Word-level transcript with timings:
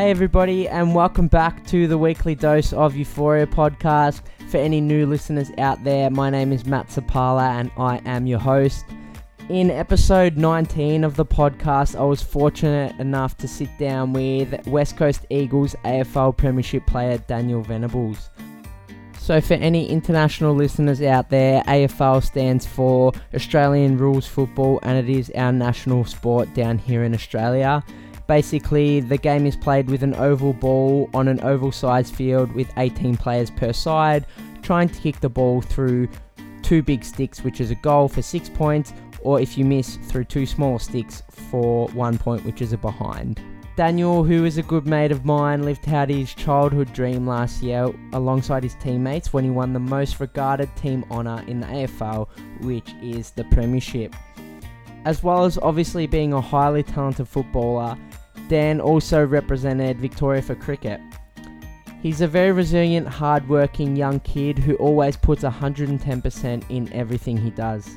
Hey, 0.00 0.10
everybody, 0.10 0.66
and 0.66 0.94
welcome 0.94 1.28
back 1.28 1.66
to 1.66 1.86
the 1.86 1.98
weekly 1.98 2.34
dose 2.34 2.72
of 2.72 2.96
Euphoria 2.96 3.46
podcast. 3.46 4.22
For 4.48 4.56
any 4.56 4.80
new 4.80 5.04
listeners 5.04 5.50
out 5.58 5.84
there, 5.84 6.08
my 6.08 6.30
name 6.30 6.52
is 6.52 6.64
Matt 6.64 6.88
Sapala 6.88 7.50
and 7.50 7.70
I 7.76 8.00
am 8.06 8.26
your 8.26 8.38
host. 8.38 8.86
In 9.50 9.70
episode 9.70 10.38
19 10.38 11.04
of 11.04 11.16
the 11.16 11.26
podcast, 11.26 12.00
I 12.00 12.04
was 12.04 12.22
fortunate 12.22 12.98
enough 12.98 13.36
to 13.36 13.46
sit 13.46 13.68
down 13.76 14.14
with 14.14 14.66
West 14.66 14.96
Coast 14.96 15.26
Eagles 15.28 15.76
AFL 15.84 16.34
Premiership 16.34 16.86
player 16.86 17.18
Daniel 17.18 17.60
Venables. 17.60 18.30
So, 19.18 19.38
for 19.42 19.54
any 19.54 19.86
international 19.90 20.54
listeners 20.54 21.02
out 21.02 21.28
there, 21.28 21.62
AFL 21.64 22.24
stands 22.24 22.64
for 22.64 23.12
Australian 23.34 23.98
Rules 23.98 24.26
Football 24.26 24.80
and 24.82 24.96
it 24.96 25.14
is 25.14 25.30
our 25.34 25.52
national 25.52 26.06
sport 26.06 26.54
down 26.54 26.78
here 26.78 27.04
in 27.04 27.12
Australia. 27.12 27.84
Basically, 28.30 29.00
the 29.00 29.18
game 29.18 29.44
is 29.44 29.56
played 29.56 29.90
with 29.90 30.04
an 30.04 30.14
oval 30.14 30.52
ball 30.52 31.10
on 31.14 31.26
an 31.26 31.40
oval 31.40 31.72
sized 31.72 32.14
field 32.14 32.52
with 32.52 32.72
18 32.76 33.16
players 33.16 33.50
per 33.50 33.72
side, 33.72 34.24
trying 34.62 34.88
to 34.88 35.00
kick 35.00 35.18
the 35.18 35.28
ball 35.28 35.60
through 35.60 36.08
two 36.62 36.80
big 36.80 37.02
sticks, 37.02 37.42
which 37.42 37.60
is 37.60 37.72
a 37.72 37.74
goal 37.74 38.06
for 38.06 38.22
six 38.22 38.48
points, 38.48 38.92
or 39.22 39.40
if 39.40 39.58
you 39.58 39.64
miss, 39.64 39.96
through 39.96 40.26
two 40.26 40.46
small 40.46 40.78
sticks 40.78 41.24
for 41.28 41.88
one 41.88 42.18
point, 42.18 42.44
which 42.44 42.62
is 42.62 42.72
a 42.72 42.78
behind. 42.78 43.42
Daniel, 43.74 44.22
who 44.22 44.44
is 44.44 44.58
a 44.58 44.62
good 44.62 44.86
mate 44.86 45.10
of 45.10 45.24
mine, 45.24 45.64
lived 45.64 45.88
out 45.88 46.08
his 46.08 46.32
childhood 46.32 46.92
dream 46.92 47.26
last 47.26 47.64
year 47.64 47.92
alongside 48.12 48.62
his 48.62 48.76
teammates 48.76 49.32
when 49.32 49.42
he 49.42 49.50
won 49.50 49.72
the 49.72 49.80
most 49.80 50.20
regarded 50.20 50.68
team 50.76 51.04
honour 51.10 51.42
in 51.48 51.58
the 51.58 51.66
AFL, 51.66 52.28
which 52.60 52.94
is 53.02 53.32
the 53.32 53.42
Premiership. 53.46 54.14
As 55.04 55.22
well 55.22 55.44
as 55.46 55.58
obviously 55.58 56.06
being 56.06 56.32
a 56.32 56.40
highly 56.40 56.82
talented 56.82 57.26
footballer, 57.26 57.96
Dan 58.50 58.80
also 58.80 59.24
represented 59.24 60.00
Victoria 60.00 60.42
for 60.42 60.56
cricket. 60.56 61.00
He's 62.02 62.20
a 62.20 62.26
very 62.26 62.50
resilient, 62.50 63.06
hard-working 63.06 63.94
young 63.94 64.18
kid 64.20 64.58
who 64.58 64.74
always 64.74 65.16
puts 65.16 65.44
110% 65.44 66.64
in 66.68 66.92
everything 66.92 67.36
he 67.36 67.50
does. 67.50 67.96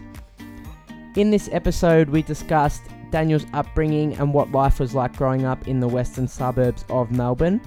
In 1.15 1.31
this 1.31 1.49
episode, 1.51 2.07
we 2.07 2.21
discussed 2.21 2.83
Daniel's 3.09 3.47
upbringing 3.53 4.13
and 4.17 4.31
what 4.31 4.51
life 4.51 4.79
was 4.79 4.93
like 4.93 5.17
growing 5.17 5.43
up 5.43 5.67
in 5.67 5.79
the 5.79 5.87
western 5.87 6.27
suburbs 6.27 6.85
of 6.87 7.09
Melbourne. 7.09 7.59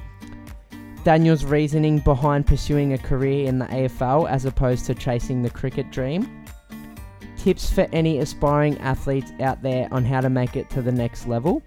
Daniel's 1.02 1.44
reasoning 1.44 1.98
behind 1.98 2.46
pursuing 2.46 2.92
a 2.92 2.98
career 2.98 3.48
in 3.48 3.58
the 3.58 3.66
AFL 3.66 4.30
as 4.30 4.44
opposed 4.44 4.86
to 4.86 4.94
chasing 4.94 5.42
the 5.42 5.50
cricket 5.50 5.90
dream. 5.90 6.44
Tips 7.36 7.68
for 7.68 7.88
any 7.92 8.20
aspiring 8.20 8.78
athletes 8.78 9.32
out 9.40 9.60
there 9.60 9.88
on 9.90 10.04
how 10.04 10.20
to 10.20 10.30
make 10.30 10.54
it 10.54 10.70
to 10.70 10.82
the 10.82 10.92
next 10.92 11.26
level. 11.26 11.62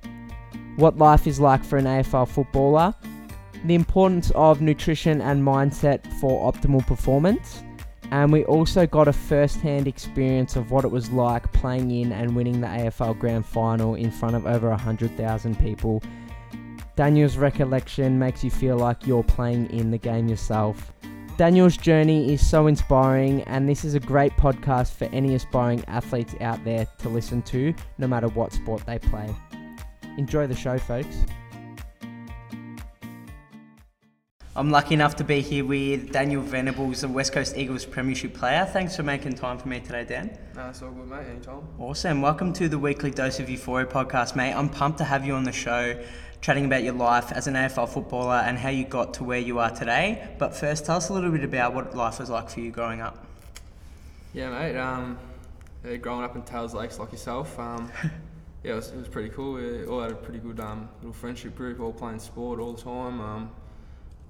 What 0.80 0.98
life 0.98 1.28
is 1.28 1.40
like 1.40 1.64
for 1.64 1.78
an 1.78 1.86
AFL 1.86 2.28
footballer. 2.28 2.96
The 3.66 3.76
importance 3.76 4.32
of 4.32 4.62
nutrition 4.62 5.22
and 5.22 5.44
mindset 5.44 6.06
for 6.20 6.52
optimal 6.52 6.88
performance 6.88 7.62
and 8.12 8.32
we 8.32 8.44
also 8.46 8.88
got 8.88 9.08
a 9.08 9.14
first 9.14 9.58
hand 9.58 9.88
experience 9.88 10.56
of 10.56 10.72
what 10.72 10.84
it 10.84 10.88
was 10.90 11.12
like 11.12 11.52
playing 11.54 11.92
in 11.92 12.12
and 12.12 12.36
winning 12.36 12.60
the 12.60 12.68
AFL 12.68 13.18
Grand 13.20 13.46
Final 13.46 13.96
in 13.96 14.10
front 14.10 14.36
of 14.36 14.48
over 14.48 14.70
100,000 14.70 15.60
people. 15.60 16.02
Daniel's 16.96 17.38
recollection 17.38 18.18
makes 18.18 18.44
you 18.44 18.50
feel 18.50 18.78
like 18.78 19.06
you're 19.06 19.24
playing 19.24 19.70
in 19.70 19.92
the 19.92 19.98
game 19.98 20.28
yourself. 20.28 20.92
Daniel's 21.38 21.78
journey 21.78 22.34
is 22.34 22.46
so 22.46 22.68
inspiring, 22.68 23.44
and 23.44 23.70
this 23.70 23.86
is 23.86 23.94
a 23.94 24.00
great 24.00 24.34
podcast 24.34 24.92
for 24.94 25.06
any 25.06 25.36
aspiring 25.36 25.86
athletes 25.88 26.36
out 26.42 26.62
there 26.66 26.86
to 26.98 27.08
listen 27.08 27.42
to, 27.44 27.74
no 27.98 28.08
matter 28.08 28.28
what 28.30 28.52
sport 28.52 28.86
they 28.86 29.00
play. 29.00 29.34
Enjoy 30.20 30.48
the 30.48 30.56
show, 30.56 30.78
folks. 30.78 31.16
I'm 34.54 34.70
lucky 34.70 34.94
enough 34.94 35.16
to 35.16 35.24
be 35.24 35.40
here 35.40 35.64
with 35.64 36.12
Daniel 36.12 36.42
Venables, 36.42 37.04
a 37.04 37.08
West 37.08 37.32
Coast 37.32 37.56
Eagles 37.56 37.86
Premiership 37.86 38.34
player. 38.34 38.66
Thanks 38.66 38.98
for 38.98 39.04
making 39.04 39.36
time 39.36 39.58
for 39.58 39.70
me 39.70 39.80
today, 39.80 40.04
Dan. 40.04 40.38
No, 40.58 40.68
it's 40.68 40.82
all 40.82 40.92
good, 40.92 41.08
mate. 41.08 41.26
Anytime. 41.26 41.66
Awesome. 41.80 42.22
Welcome 42.22 42.52
to 42.52 42.68
the 42.68 42.78
weekly 42.78 43.12
Dose 43.12 43.40
of 43.40 43.50
Euphoria 43.50 43.86
podcast, 43.86 44.36
mate. 44.36 44.52
I'm 44.52 44.68
pumped 44.68 44.98
to 44.98 45.06
have 45.06 45.26
you 45.26 45.36
on 45.36 45.46
the 45.46 45.54
show, 45.54 45.98
chatting 46.42 46.66
about 46.66 46.84
your 46.84 46.96
life 46.96 47.32
as 47.32 47.48
an 47.48 47.54
AFL 47.54 47.88
footballer 47.88 48.44
and 48.46 48.58
how 48.58 48.68
you 48.68 48.84
got 48.84 49.14
to 49.14 49.24
where 49.24 49.40
you 49.40 49.60
are 49.60 49.72
today. 49.72 50.28
But 50.38 50.54
first, 50.54 50.86
tell 50.86 50.98
us 50.98 51.08
a 51.08 51.14
little 51.14 51.32
bit 51.32 51.46
about 51.46 51.74
what 51.74 51.96
life 51.96 52.20
was 52.20 52.30
like 52.30 52.50
for 52.50 52.60
you 52.60 52.72
growing 52.72 53.00
up. 53.00 53.26
Yeah, 54.34 54.50
mate. 54.50 54.76
Um, 54.76 55.18
growing 56.02 56.26
up 56.26 56.36
in 56.36 56.42
Taylors 56.42 56.74
Lakes 56.74 57.00
like 57.00 57.14
yourself, 57.14 57.58
um, 57.58 57.90
yeah, 58.64 58.74
it 58.74 58.76
was, 58.76 58.90
it 58.90 58.98
was 58.98 59.08
pretty 59.08 59.30
cool. 59.30 59.54
We 59.54 59.86
all 59.86 60.02
had 60.02 60.12
a 60.12 60.16
pretty 60.16 60.40
good 60.40 60.60
um, 60.60 60.90
little 61.00 61.14
friendship 61.14 61.56
group, 61.56 61.80
all 61.80 61.94
playing 61.94 62.20
sport 62.20 62.60
all 62.60 62.74
the 62.74 62.82
time. 62.82 63.22
Um, 63.22 63.52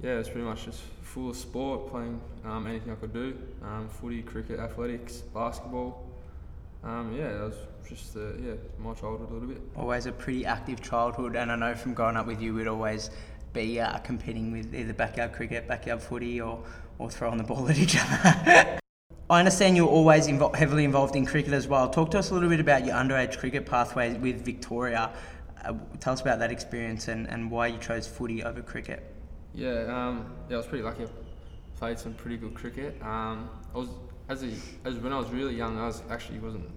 yeah, 0.01 0.15
it 0.15 0.17
was 0.19 0.29
pretty 0.29 0.45
much 0.45 0.65
just 0.65 0.81
full 1.01 1.29
of 1.31 1.35
sport, 1.35 1.89
playing 1.89 2.21
um, 2.45 2.67
anything 2.67 2.91
I 2.91 2.95
could 2.95 3.13
do 3.13 3.37
um, 3.63 3.89
footy, 3.89 4.21
cricket, 4.21 4.59
athletics, 4.59 5.17
basketball. 5.17 6.05
Um, 6.83 7.13
yeah, 7.17 7.33
that 7.33 7.41
was 7.41 7.55
just 7.87 8.15
uh, 8.15 8.33
yeah 8.37 8.53
my 8.77 8.93
childhood 8.93 9.29
a 9.29 9.33
little 9.33 9.49
bit. 9.49 9.61
Always 9.75 10.05
a 10.05 10.11
pretty 10.11 10.45
active 10.45 10.81
childhood, 10.81 11.35
and 11.35 11.51
I 11.51 11.55
know 11.55 11.75
from 11.75 11.93
growing 11.93 12.15
up 12.15 12.27
with 12.27 12.41
you, 12.41 12.53
we'd 12.53 12.67
always 12.67 13.09
be 13.51 13.79
uh, 13.79 13.97
competing 13.99 14.51
with 14.51 14.73
either 14.73 14.93
backyard 14.93 15.33
cricket, 15.33 15.67
backyard 15.67 16.01
footy, 16.01 16.39
or, 16.39 16.63
or 16.99 17.09
throwing 17.09 17.37
the 17.37 17.43
ball 17.43 17.67
at 17.67 17.77
each 17.77 17.97
other. 17.99 18.79
I 19.29 19.37
understand 19.37 19.77
you're 19.77 19.87
always 19.87 20.27
invo- 20.27 20.55
heavily 20.55 20.83
involved 20.83 21.15
in 21.15 21.23
cricket 21.23 21.53
as 21.53 21.67
well. 21.67 21.87
Talk 21.87 22.09
to 22.11 22.19
us 22.19 22.31
a 22.31 22.33
little 22.33 22.49
bit 22.49 22.59
about 22.59 22.83
your 22.83 22.95
underage 22.95 23.37
cricket 23.37 23.63
pathway 23.63 24.17
with 24.17 24.43
Victoria. 24.43 25.11
Uh, 25.63 25.73
tell 25.99 26.13
us 26.13 26.21
about 26.21 26.39
that 26.39 26.51
experience 26.51 27.07
and, 27.09 27.29
and 27.29 27.51
why 27.51 27.67
you 27.67 27.77
chose 27.77 28.07
footy 28.07 28.43
over 28.43 28.63
cricket. 28.63 29.13
Yeah, 29.53 29.81
um, 29.83 30.33
yeah, 30.49 30.55
I 30.55 30.57
was 30.57 30.65
pretty 30.65 30.83
lucky. 30.83 31.03
I 31.03 31.07
played 31.77 31.99
some 31.99 32.15
pretty 32.15 32.37
good 32.37 32.55
cricket. 32.55 32.99
Um, 33.03 33.51
I 33.75 33.77
was 33.77 33.89
as 34.29 34.41
a, 34.41 34.49
as 34.83 34.95
when 34.95 35.13
I 35.13 35.19
was 35.19 35.29
really 35.29 35.55
young, 35.55 35.77
I 35.77 35.85
was 35.85 36.01
actually 36.09 36.39
wasn't 36.39 36.67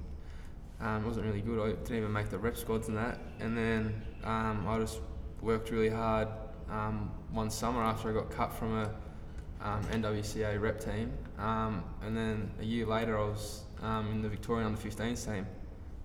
um, 0.80 1.06
wasn't 1.06 1.24
really 1.24 1.40
good. 1.40 1.58
I 1.58 1.72
didn't 1.72 1.96
even 1.96 2.12
make 2.12 2.28
the 2.28 2.38
rep 2.38 2.58
squads 2.58 2.88
and 2.88 2.98
that. 2.98 3.19
And 3.40 3.56
then 3.56 4.02
um, 4.24 4.66
I 4.69 4.78
just 4.78 5.00
worked 5.40 5.70
really 5.70 5.88
hard 5.88 6.28
um, 6.70 7.10
one 7.30 7.48
summer 7.48 7.82
after 7.82 8.10
I 8.10 8.12
got 8.12 8.30
cut 8.30 8.52
from 8.52 8.76
a 8.76 8.90
um, 9.62 9.82
NWCA 9.84 10.60
rep 10.60 10.80
team. 10.80 11.12
Um, 11.38 11.82
and 12.03 12.16
then 12.16 12.50
a 12.60 12.65
year 12.65 12.87
later, 12.87 13.19
I 13.19 13.25
was 13.25 13.62
um, 13.82 14.10
in 14.12 14.22
the 14.22 14.28
Victorian 14.28 14.66
under 14.66 14.78
15s 14.81 15.25
team, 15.25 15.47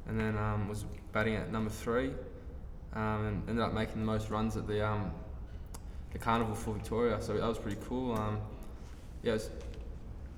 and 0.08 0.20
then 0.20 0.38
um, 0.38 0.68
was 0.68 0.86
batting 1.12 1.36
at 1.36 1.52
number 1.52 1.70
three, 1.70 2.12
um, 2.94 3.26
and 3.26 3.50
ended 3.50 3.64
up 3.64 3.74
making 3.74 4.00
the 4.00 4.06
most 4.06 4.30
runs 4.30 4.56
at 4.58 4.68
the 4.68 4.86
um, 4.86 5.12
the 6.14 6.18
carnival 6.20 6.56
for 6.56 6.74
Victoria. 6.74 7.22
So 7.22 7.34
that 7.34 7.46
was 7.48 7.58
pretty 7.60 7.78
cool. 7.88 8.14
Um, 8.14 8.40
yeah, 9.24 9.34
it's- 9.36 9.50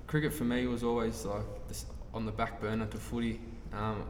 cricket 0.06 0.32
for 0.32 0.42
me 0.42 0.66
was 0.66 0.82
always 0.82 1.24
like 1.24 1.44
this 1.68 1.86
on 2.12 2.26
the 2.26 2.32
back 2.32 2.60
burner 2.60 2.84
to 2.86 2.98
footy. 2.98 3.40
Um, 3.72 4.02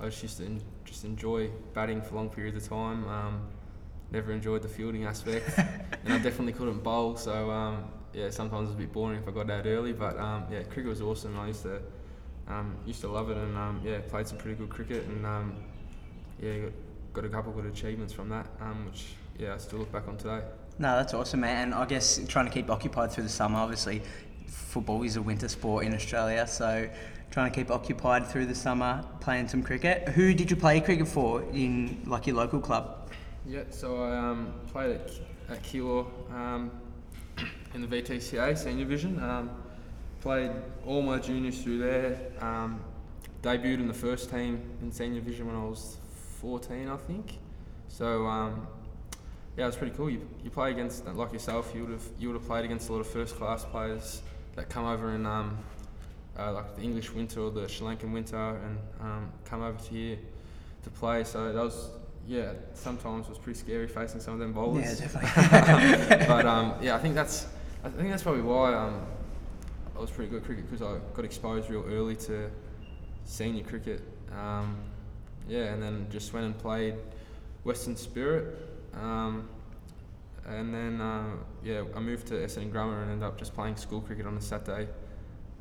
I 0.00 0.06
just 0.06 0.22
used 0.22 0.38
to 0.38 0.46
en- 0.46 0.62
just 0.86 1.04
enjoy 1.04 1.50
batting 1.74 2.00
for 2.00 2.14
long 2.14 2.30
periods 2.30 2.56
of 2.56 2.66
time. 2.66 3.06
Um, 3.06 3.42
never 4.10 4.32
enjoyed 4.32 4.62
the 4.62 4.68
fielding 4.68 5.04
aspect, 5.04 5.46
and 5.58 6.14
I 6.14 6.18
definitely 6.18 6.54
couldn't 6.54 6.82
bowl. 6.82 7.16
So 7.16 7.50
um, 7.50 7.84
yeah, 8.12 8.30
sometimes 8.30 8.70
it 8.70 8.72
was 8.72 8.74
a 8.74 8.78
bit 8.78 8.92
boring 8.92 9.20
if 9.20 9.28
I 9.28 9.30
got 9.30 9.50
out 9.50 9.66
early. 9.66 9.92
But 9.92 10.18
um, 10.18 10.44
yeah, 10.50 10.62
cricket 10.62 10.86
was 10.86 11.00
awesome. 11.00 11.38
I 11.38 11.48
used 11.48 11.62
to 11.62 11.80
um, 12.48 12.76
used 12.86 13.00
to 13.02 13.08
love 13.08 13.30
it, 13.30 13.36
and 13.36 13.56
um, 13.56 13.80
yeah, 13.84 13.98
played 14.08 14.26
some 14.26 14.38
pretty 14.38 14.56
good 14.56 14.70
cricket, 14.70 15.04
and 15.06 15.24
um, 15.26 15.54
yeah, 16.40 16.58
got, 16.58 16.72
got 17.12 17.24
a 17.24 17.28
couple 17.28 17.50
of 17.50 17.56
good 17.62 17.72
achievements 17.72 18.12
from 18.12 18.28
that, 18.30 18.46
um, 18.60 18.86
which 18.86 19.14
yeah, 19.38 19.54
I 19.54 19.58
still 19.58 19.80
look 19.80 19.92
back 19.92 20.08
on 20.08 20.16
today. 20.16 20.40
No, 20.78 20.96
that's 20.96 21.12
awesome, 21.12 21.40
man. 21.40 21.64
And 21.64 21.74
I 21.74 21.84
guess 21.84 22.20
trying 22.28 22.46
to 22.46 22.52
keep 22.52 22.70
occupied 22.70 23.10
through 23.12 23.24
the 23.24 23.30
summer, 23.30 23.58
obviously, 23.58 24.02
football 24.46 25.02
is 25.02 25.16
a 25.16 25.22
winter 25.22 25.48
sport 25.48 25.84
in 25.84 25.94
Australia, 25.94 26.46
so 26.46 26.88
trying 27.30 27.50
to 27.50 27.54
keep 27.54 27.70
occupied 27.70 28.26
through 28.26 28.46
the 28.46 28.54
summer, 28.54 29.04
playing 29.20 29.48
some 29.48 29.62
cricket. 29.62 30.08
Who 30.10 30.32
did 30.32 30.50
you 30.50 30.56
play 30.56 30.80
cricket 30.80 31.08
for 31.08 31.42
in 31.52 32.02
like 32.06 32.26
your 32.26 32.36
local 32.36 32.60
club? 32.60 33.10
Yeah, 33.46 33.62
so 33.70 34.02
I 34.02 34.16
um, 34.16 34.52
played 34.72 34.92
at, 34.92 35.10
at 35.50 35.62
Keilor 35.62 36.06
um, 36.32 36.70
in 37.74 37.80
the 37.80 37.86
VTCA 37.86 38.56
senior 38.56 38.84
division. 38.84 39.22
Um, 39.22 39.50
played 40.20 40.50
all 40.86 41.02
my 41.02 41.18
juniors 41.18 41.62
through 41.62 41.78
there. 41.78 42.20
Um, 42.40 42.80
debuted 43.42 43.80
in 43.80 43.88
the 43.88 43.94
first 43.94 44.30
team 44.30 44.62
in 44.82 44.90
senior 44.90 45.20
division 45.20 45.46
when 45.46 45.56
I 45.56 45.64
was 45.64 45.96
14, 46.40 46.88
I 46.88 46.96
think. 46.96 47.38
So 47.88 48.26
um, 48.26 48.66
yeah, 49.56 49.64
it 49.64 49.66
was 49.66 49.76
pretty 49.76 49.96
cool. 49.96 50.10
You, 50.10 50.26
you 50.42 50.50
play 50.50 50.70
against 50.70 51.06
like 51.06 51.32
yourself. 51.32 51.72
You 51.74 51.82
would 51.82 51.92
have 51.92 52.04
you 52.18 52.28
would 52.28 52.34
have 52.34 52.46
played 52.46 52.64
against 52.64 52.88
a 52.88 52.92
lot 52.92 53.00
of 53.00 53.06
first 53.06 53.36
class 53.36 53.64
players 53.64 54.22
that 54.56 54.68
come 54.68 54.84
over 54.84 55.14
in 55.14 55.26
um, 55.26 55.58
uh, 56.38 56.52
like 56.52 56.76
the 56.76 56.82
English 56.82 57.12
winter 57.12 57.40
or 57.40 57.50
the 57.50 57.68
Sri 57.68 57.86
Lankan 57.86 58.12
winter 58.12 58.36
and 58.36 58.78
um, 59.00 59.32
come 59.44 59.62
over 59.62 59.78
to 59.78 59.90
here 59.90 60.18
to 60.82 60.90
play. 60.90 61.24
So 61.24 61.52
that 61.52 61.62
was 61.62 61.90
yeah. 62.26 62.52
Sometimes 62.74 63.28
was 63.28 63.38
pretty 63.38 63.58
scary 63.58 63.88
facing 63.88 64.20
some 64.20 64.34
of 64.34 64.40
them 64.40 64.52
bowlers. 64.52 65.00
Yeah, 65.00 65.06
definitely. 65.06 66.26
but 66.28 66.46
um, 66.46 66.74
yeah, 66.82 66.94
I 66.94 66.98
think 66.98 67.14
that's 67.14 67.46
I 67.84 67.90
think 67.90 68.10
that's 68.10 68.24
probably 68.24 68.42
why 68.42 68.74
um, 68.74 69.06
I 69.96 70.00
was 70.00 70.10
pretty 70.10 70.30
good 70.30 70.40
at 70.40 70.46
cricket 70.46 70.68
because 70.68 70.82
I 70.84 70.98
got 71.14 71.24
exposed 71.24 71.70
real 71.70 71.84
early 71.86 72.16
to 72.16 72.50
senior 73.24 73.62
cricket. 73.62 74.02
Um, 74.36 74.76
yeah, 75.48 75.72
and 75.72 75.82
then 75.82 76.06
just 76.10 76.32
went 76.32 76.44
and 76.44 76.58
played 76.58 76.94
Western 77.62 77.96
Spirit, 77.96 78.58
um, 78.94 79.48
and 80.44 80.74
then 80.74 81.00
uh, 81.00 81.36
yeah, 81.62 81.84
I 81.94 82.00
moved 82.00 82.26
to 82.28 82.34
Essendon 82.34 82.72
Grammar 82.72 83.02
and 83.02 83.12
ended 83.12 83.26
up 83.26 83.38
just 83.38 83.54
playing 83.54 83.76
school 83.76 84.00
cricket 84.00 84.26
on 84.26 84.36
a 84.36 84.40
Saturday. 84.40 84.88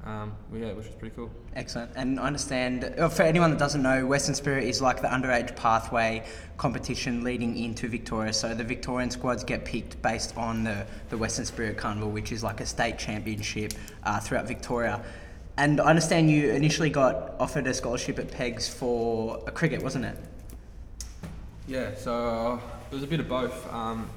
Um, 0.08 0.32
yeah, 0.54 0.72
which 0.72 0.86
was 0.86 0.96
pretty 0.96 1.14
cool. 1.18 1.30
Excellent. 1.58 1.92
And 1.98 2.18
I 2.18 2.24
understand, 2.24 2.96
uh, 2.98 3.10
for 3.10 3.24
anyone 3.24 3.50
that 3.50 3.60
doesn't 3.60 3.82
know, 3.82 4.06
Western 4.06 4.36
Spirit 4.36 4.64
is 4.64 4.82
like 4.82 5.02
the 5.02 5.10
underage 5.10 5.54
pathway 5.58 6.24
competition 6.56 7.26
leading 7.26 7.58
into 7.58 7.90
Victoria. 7.90 8.32
So 8.32 8.54
the 8.54 8.64
Victorian 8.64 9.12
squads 9.12 9.44
get 9.44 9.66
picked 9.66 10.02
based 10.02 10.38
on 10.38 10.64
the, 10.64 10.86
the 11.10 11.18
Western 11.18 11.44
Spirit 11.44 11.78
Carnival, 11.78 12.10
which 12.10 12.32
is 12.32 12.42
like 12.42 12.62
a 12.62 12.66
state 12.66 12.98
championship 12.98 13.74
uh, 14.04 14.18
throughout 14.22 14.48
Victoria. 14.48 15.04
And 15.58 15.82
I 15.82 15.90
understand 15.90 16.32
you 16.32 16.52
initially 16.52 16.90
got 16.90 17.34
offered 17.38 17.68
a 17.68 17.74
scholarship 17.74 18.18
at 18.18 18.32
Pegs 18.32 18.70
for 18.70 19.44
a 19.46 19.52
cricket, 19.52 19.84
wasn't 19.84 20.06
it? 20.06 20.18
Yeah, 21.68 21.94
so 21.96 22.14
uh, 22.14 22.60
it 22.92 22.94
was 22.94 23.04
a 23.04 23.08
bit 23.08 23.20
of 23.20 23.28
both. 23.28 23.74
Um, 23.74 24.10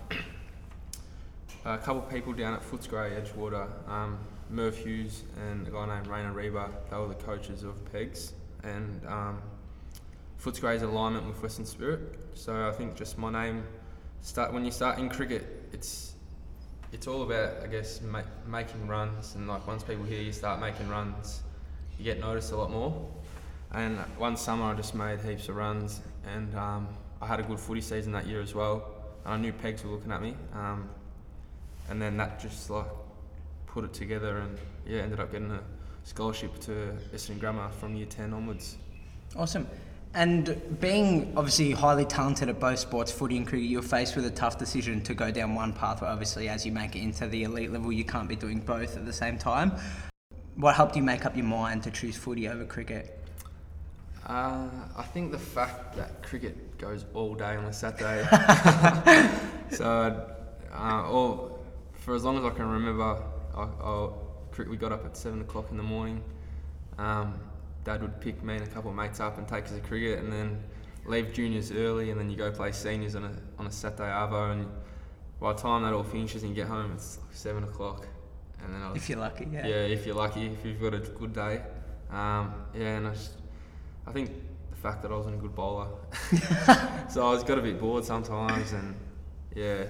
a 1.64 1.78
couple 1.78 1.98
of 1.98 2.08
people 2.08 2.32
down 2.32 2.54
at 2.54 2.62
Footscray, 2.62 3.20
Edgewater, 3.20 3.66
um, 3.88 4.20
Merv 4.50 4.76
Hughes 4.76 5.22
and 5.48 5.66
a 5.66 5.70
guy 5.70 5.86
named 5.86 6.06
Rainer 6.06 6.32
Reba, 6.32 6.70
they 6.90 6.96
were 6.96 7.08
the 7.08 7.14
coaches 7.14 7.62
of 7.62 7.92
Pegs. 7.92 8.32
And 8.62 9.00
um, 9.06 9.42
Footscray's 10.42 10.82
alignment 10.82 11.26
with 11.26 11.42
Western 11.42 11.64
Spirit. 11.64 12.18
So 12.34 12.68
I 12.68 12.72
think 12.72 12.96
just 12.96 13.18
my 13.18 13.30
name, 13.30 13.64
start 14.22 14.52
when 14.52 14.64
you 14.64 14.70
start 14.70 14.98
in 14.98 15.08
cricket, 15.08 15.68
it's 15.72 16.14
it's 16.92 17.06
all 17.06 17.22
about 17.22 17.62
I 17.62 17.66
guess 17.68 18.00
ma- 18.00 18.22
making 18.46 18.88
runs 18.88 19.36
and 19.36 19.46
like 19.46 19.66
once 19.66 19.84
people 19.84 20.04
hear 20.04 20.20
you 20.20 20.32
start 20.32 20.60
making 20.60 20.88
runs, 20.88 21.42
you 21.98 22.04
get 22.04 22.18
noticed 22.20 22.52
a 22.52 22.56
lot 22.56 22.70
more. 22.70 23.08
And 23.72 23.98
one 24.18 24.36
summer 24.36 24.64
I 24.64 24.74
just 24.74 24.94
made 24.94 25.20
heaps 25.20 25.48
of 25.48 25.56
runs 25.56 26.00
and 26.26 26.54
um, 26.56 26.88
I 27.22 27.26
had 27.26 27.38
a 27.38 27.42
good 27.42 27.60
footy 27.60 27.80
season 27.80 28.12
that 28.12 28.26
year 28.26 28.40
as 28.40 28.54
well. 28.54 28.90
And 29.24 29.34
I 29.34 29.36
knew 29.36 29.52
Pegs 29.52 29.84
were 29.84 29.90
looking 29.90 30.10
at 30.10 30.22
me. 30.22 30.34
Um, 30.54 30.88
and 31.88 32.00
then 32.00 32.16
that 32.16 32.40
just 32.40 32.70
like 32.70 32.86
put 33.70 33.84
it 33.84 33.92
together 33.92 34.38
and 34.38 34.58
yeah, 34.86 35.02
ended 35.02 35.20
up 35.20 35.30
getting 35.30 35.50
a 35.50 35.60
scholarship 36.02 36.58
to 36.60 36.92
Essendon 37.14 37.38
Grammar 37.38 37.68
from 37.68 37.94
year 37.94 38.06
10 38.06 38.32
onwards. 38.32 38.76
Awesome. 39.36 39.66
And 40.12 40.60
being 40.80 41.32
obviously 41.36 41.70
highly 41.70 42.04
talented 42.04 42.48
at 42.48 42.58
both 42.58 42.80
sports, 42.80 43.12
footy 43.12 43.36
and 43.36 43.46
cricket, 43.46 43.68
you're 43.68 43.80
faced 43.80 44.16
with 44.16 44.26
a 44.26 44.30
tough 44.30 44.58
decision 44.58 45.00
to 45.02 45.14
go 45.14 45.30
down 45.30 45.54
one 45.54 45.72
pathway. 45.72 46.08
Obviously, 46.08 46.48
as 46.48 46.66
you 46.66 46.72
make 46.72 46.96
it 46.96 47.00
into 47.00 47.28
the 47.28 47.44
elite 47.44 47.72
level, 47.72 47.92
you 47.92 48.04
can't 48.04 48.28
be 48.28 48.34
doing 48.34 48.58
both 48.58 48.96
at 48.96 49.06
the 49.06 49.12
same 49.12 49.38
time. 49.38 49.72
What 50.56 50.74
helped 50.74 50.96
you 50.96 51.02
make 51.02 51.24
up 51.24 51.36
your 51.36 51.46
mind 51.46 51.84
to 51.84 51.92
choose 51.92 52.16
footy 52.16 52.48
over 52.48 52.64
cricket? 52.64 53.16
Uh, 54.26 54.66
I 54.96 55.02
think 55.02 55.30
the 55.30 55.38
fact 55.38 55.96
that 55.96 56.24
cricket 56.24 56.76
goes 56.76 57.04
all 57.14 57.36
day 57.36 57.54
on 57.54 57.66
a 57.66 57.72
Saturday. 57.72 58.26
so, 59.70 60.26
uh, 60.72 61.08
all, 61.08 61.60
for 62.00 62.16
as 62.16 62.24
long 62.24 62.36
as 62.36 62.44
I 62.44 62.50
can 62.50 62.68
remember, 62.68 63.22
I, 63.54 63.62
I, 63.62 64.08
we 64.68 64.76
got 64.76 64.92
up 64.92 65.04
at 65.04 65.16
seven 65.16 65.40
o'clock 65.40 65.70
in 65.70 65.76
the 65.76 65.82
morning. 65.82 66.22
Um, 66.98 67.38
Dad 67.84 68.02
would 68.02 68.20
pick 68.20 68.42
me 68.42 68.56
and 68.56 68.62
a 68.62 68.66
couple 68.66 68.90
of 68.90 68.96
mates 68.96 69.20
up 69.20 69.38
and 69.38 69.48
take 69.48 69.64
us 69.64 69.72
to 69.72 69.80
cricket, 69.80 70.18
and 70.18 70.32
then 70.32 70.62
leave 71.06 71.32
juniors 71.32 71.72
early, 71.72 72.10
and 72.10 72.20
then 72.20 72.30
you 72.30 72.36
go 72.36 72.50
play 72.50 72.72
seniors 72.72 73.14
on 73.14 73.24
a 73.24 73.32
on 73.58 73.66
a 73.66 73.70
Saturday 73.70 74.10
arvo, 74.10 74.52
and 74.52 74.68
by 75.40 75.52
the 75.52 75.58
time 75.58 75.82
that 75.82 75.92
all 75.94 76.02
finishes 76.02 76.42
and 76.42 76.50
you 76.50 76.56
get 76.56 76.68
home, 76.68 76.92
it's 76.92 77.18
like 77.18 77.34
seven 77.34 77.64
o'clock. 77.64 78.06
And 78.62 78.74
then 78.74 78.82
I 78.82 78.92
was, 78.92 79.02
if 79.02 79.08
you're 79.08 79.18
lucky, 79.18 79.48
yeah. 79.50 79.66
Yeah, 79.66 79.74
if 79.76 80.04
you're 80.04 80.14
lucky, 80.14 80.46
if 80.46 80.64
you've 80.64 80.80
got 80.80 80.94
a 80.94 80.98
good 80.98 81.32
day. 81.32 81.62
Um, 82.10 82.52
yeah, 82.74 82.98
and 82.98 83.06
I, 83.06 83.12
just, 83.12 83.32
I 84.06 84.12
think 84.12 84.30
the 84.70 84.76
fact 84.76 85.00
that 85.02 85.10
I 85.10 85.16
wasn't 85.16 85.36
a 85.36 85.38
good 85.38 85.54
bowler, 85.54 85.88
so 87.08 87.26
I 87.26 87.30
was 87.32 87.44
got 87.44 87.58
a 87.58 87.62
bit 87.62 87.80
bored 87.80 88.04
sometimes, 88.04 88.72
and 88.72 88.94
yeah, 89.54 89.84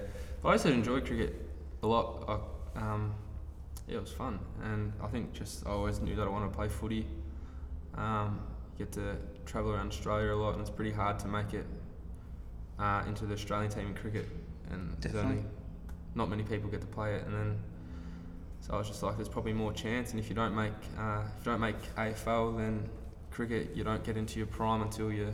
I 0.44 0.52
also 0.52 0.70
enjoy 0.70 1.00
cricket 1.00 1.34
a 1.82 1.86
lot. 1.86 2.24
I, 2.76 2.78
um, 2.78 3.14
yeah, 3.90 3.96
it 3.96 4.00
was 4.00 4.12
fun, 4.12 4.38
and 4.62 4.92
I 5.02 5.08
think 5.08 5.32
just 5.32 5.66
I 5.66 5.70
always 5.70 6.00
knew 6.00 6.14
that 6.14 6.26
I 6.26 6.30
wanted 6.30 6.48
to 6.48 6.54
play 6.54 6.68
footy. 6.68 7.06
Um, 7.94 8.40
get 8.78 8.92
to 8.92 9.16
travel 9.44 9.72
around 9.72 9.88
Australia 9.88 10.32
a 10.32 10.36
lot, 10.36 10.52
and 10.52 10.60
it's 10.60 10.70
pretty 10.70 10.92
hard 10.92 11.18
to 11.20 11.28
make 11.28 11.52
it 11.52 11.66
uh, 12.78 13.02
into 13.06 13.26
the 13.26 13.34
Australian 13.34 13.70
team 13.70 13.88
in 13.88 13.94
cricket, 13.94 14.26
and 14.70 14.96
there's 15.00 15.16
only 15.16 15.42
not 16.14 16.30
many 16.30 16.44
people 16.44 16.70
get 16.70 16.80
to 16.80 16.86
play 16.86 17.14
it, 17.16 17.26
and 17.26 17.34
then 17.34 17.58
so 18.60 18.74
I 18.74 18.78
was 18.78 18.88
just 18.88 19.02
like, 19.02 19.16
there's 19.16 19.28
probably 19.28 19.54
more 19.54 19.72
chance, 19.72 20.10
and 20.12 20.20
if 20.20 20.28
you 20.28 20.36
don't 20.36 20.54
make 20.54 20.72
uh, 20.98 21.22
if 21.38 21.44
you 21.44 21.52
don't 21.52 21.60
make 21.60 21.76
AFL, 21.96 22.56
then 22.56 22.88
cricket 23.30 23.74
you 23.74 23.82
don't 23.82 24.04
get 24.04 24.16
into 24.16 24.38
your 24.38 24.46
prime 24.46 24.82
until 24.82 25.10
your 25.10 25.30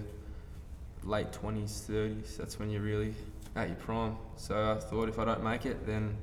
late 1.05 1.31
20s, 1.31 1.91
30s. 1.91 2.37
That's 2.37 2.59
when 2.59 2.71
you're 2.71 2.83
really 2.83 3.15
at 3.55 3.69
your 3.69 3.77
prime. 3.77 4.17
So 4.37 4.73
I 4.73 4.81
thought 4.81 5.09
if 5.09 5.19
I 5.19 5.25
don't 5.25 5.45
make 5.45 5.67
it, 5.67 5.87
then 5.87 6.17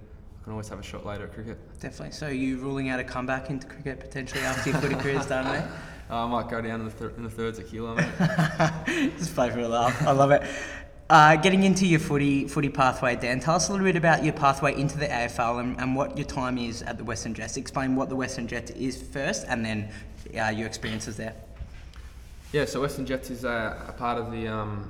can 0.44 0.52
always 0.52 0.68
have 0.70 0.80
a 0.80 0.84
shot 0.84 1.06
later 1.06 1.26
at 1.26 1.34
cricket. 1.34 1.58
Definitely. 1.80 2.12
So 2.12 2.28
you 2.28 2.58
ruling 2.58 2.90
out 2.90 3.00
a 3.00 3.04
comeback 3.04 3.50
into 3.50 3.66
cricket 3.66 4.00
potentially 4.00 4.42
after 4.42 4.72
your 4.72 4.80
footy 4.80 4.96
career 4.96 5.20
is 5.20 5.26
done, 5.26 5.46
mate? 5.46 5.64
Uh, 6.10 6.16
I 6.26 6.28
might 6.28 6.50
go 6.50 6.62
down 6.62 6.82
in 6.82 6.86
the, 6.86 6.92
thir- 6.92 7.14
in 7.16 7.24
the 7.24 7.30
thirds 7.30 7.60
at 7.60 7.68
Keilor, 7.68 7.96
mate. 7.96 9.12
Just 9.18 9.34
play 9.36 9.50
for 9.50 9.60
a 9.60 9.68
laugh. 9.68 10.06
I 10.06 10.12
love 10.12 10.32
it. 10.32 10.44
Uh, 11.10 11.36
getting 11.36 11.64
into 11.64 11.86
your 11.86 12.00
footy 12.00 12.48
footy 12.48 12.70
pathway, 12.70 13.16
Dan, 13.16 13.40
tell 13.40 13.56
us 13.56 13.70
a 13.70 13.72
little 13.72 13.86
bit 13.86 13.96
about 13.96 14.24
your 14.24 14.34
pathway 14.34 14.74
into 14.80 14.98
the 14.98 15.06
AFL 15.06 15.60
and, 15.60 15.80
and 15.80 15.96
what 15.96 16.18
your 16.18 16.26
time 16.26 16.58
is 16.58 16.82
at 16.82 16.98
the 16.98 17.04
Western 17.04 17.34
Jets. 17.34 17.56
Explain 17.58 17.96
what 17.96 18.10
the 18.10 18.16
Western 18.16 18.48
Jets 18.48 18.72
is 18.72 19.02
first, 19.02 19.46
and 19.48 19.64
then 19.64 19.90
uh, 20.40 20.50
your 20.50 20.66
experiences 20.66 21.18
there. 21.18 21.36
Yeah, 22.52 22.66
so 22.66 22.82
Western 22.82 23.06
Jets 23.06 23.30
is 23.30 23.44
a, 23.44 23.86
a 23.88 23.92
part 23.94 24.18
of 24.18 24.32
the 24.32 24.48
um, 24.48 24.90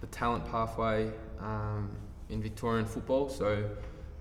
the 0.00 0.06
talent 0.06 0.50
pathway 0.50 1.10
um, 1.40 1.90
in 2.30 2.40
Victorian 2.40 2.86
football. 2.86 3.28
So 3.28 3.68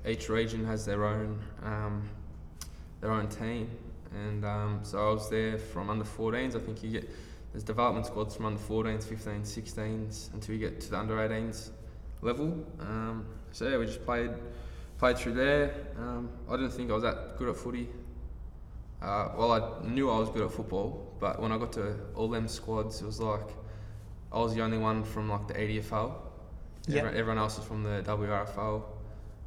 each 0.08 0.30
region 0.30 0.66
has 0.66 0.86
their 0.86 1.06
own 1.06 1.40
um, 1.64 2.10
their 3.02 3.12
own 3.12 3.28
team, 3.28 3.70
and 4.14 4.46
um, 4.46 4.80
so 4.84 5.10
I 5.10 5.14
was 5.14 5.30
there 5.30 5.58
from 5.58 5.90
under 5.90 6.06
14s. 6.06 6.56
I 6.56 6.60
think 6.60 6.84
you 6.84 6.92
get 6.92 7.10
there's 7.52 7.64
development 7.64 8.06
squads 8.06 8.36
from 8.36 8.46
under 8.46 8.60
14s, 8.60 9.06
15s, 9.06 9.42
16s 9.42 10.34
until 10.34 10.54
you 10.54 10.60
get 10.60 10.80
to 10.82 10.92
the 10.92 11.00
under 11.00 11.16
18s 11.16 11.72
level. 12.22 12.66
Um, 12.80 13.26
so 13.52 13.68
yeah, 13.68 13.78
we 13.78 13.86
just 13.86 14.06
played 14.06 14.32
played 14.98 15.18
through 15.18 15.34
there. 15.34 15.74
Um, 15.98 16.30
I 16.50 16.58
didn't 16.58 16.72
think 16.72 16.92
I 16.92 16.94
was 16.94 17.04
that 17.04 17.38
good 17.38 17.50
at 17.50 17.56
footy. 17.56 17.90
Uh, 19.02 19.30
well, 19.38 19.52
I 19.54 19.88
knew 19.88 20.10
I 20.10 20.20
was 20.20 20.30
good 20.30 20.42
at 20.42 20.52
football, 20.52 21.16
but 21.20 21.42
when 21.42 21.52
I 21.52 21.58
got 21.58 21.72
to 21.74 21.96
all 22.16 22.28
them 22.28 22.48
squads, 22.48 23.02
it 23.02 23.06
was 23.06 23.20
like 23.20 23.50
I 24.32 24.40
was 24.40 24.54
the 24.54 24.62
only 24.62 24.78
one 24.78 25.04
from 25.04 25.30
like 25.30 25.48
the 25.48 25.54
EDFL. 25.54 26.14
Yep. 26.88 26.98
Everyone, 26.98 27.18
everyone 27.18 27.38
else 27.38 27.58
was 27.58 27.66
from 27.66 27.84
the 27.84 28.04
WRFL. 28.04 28.84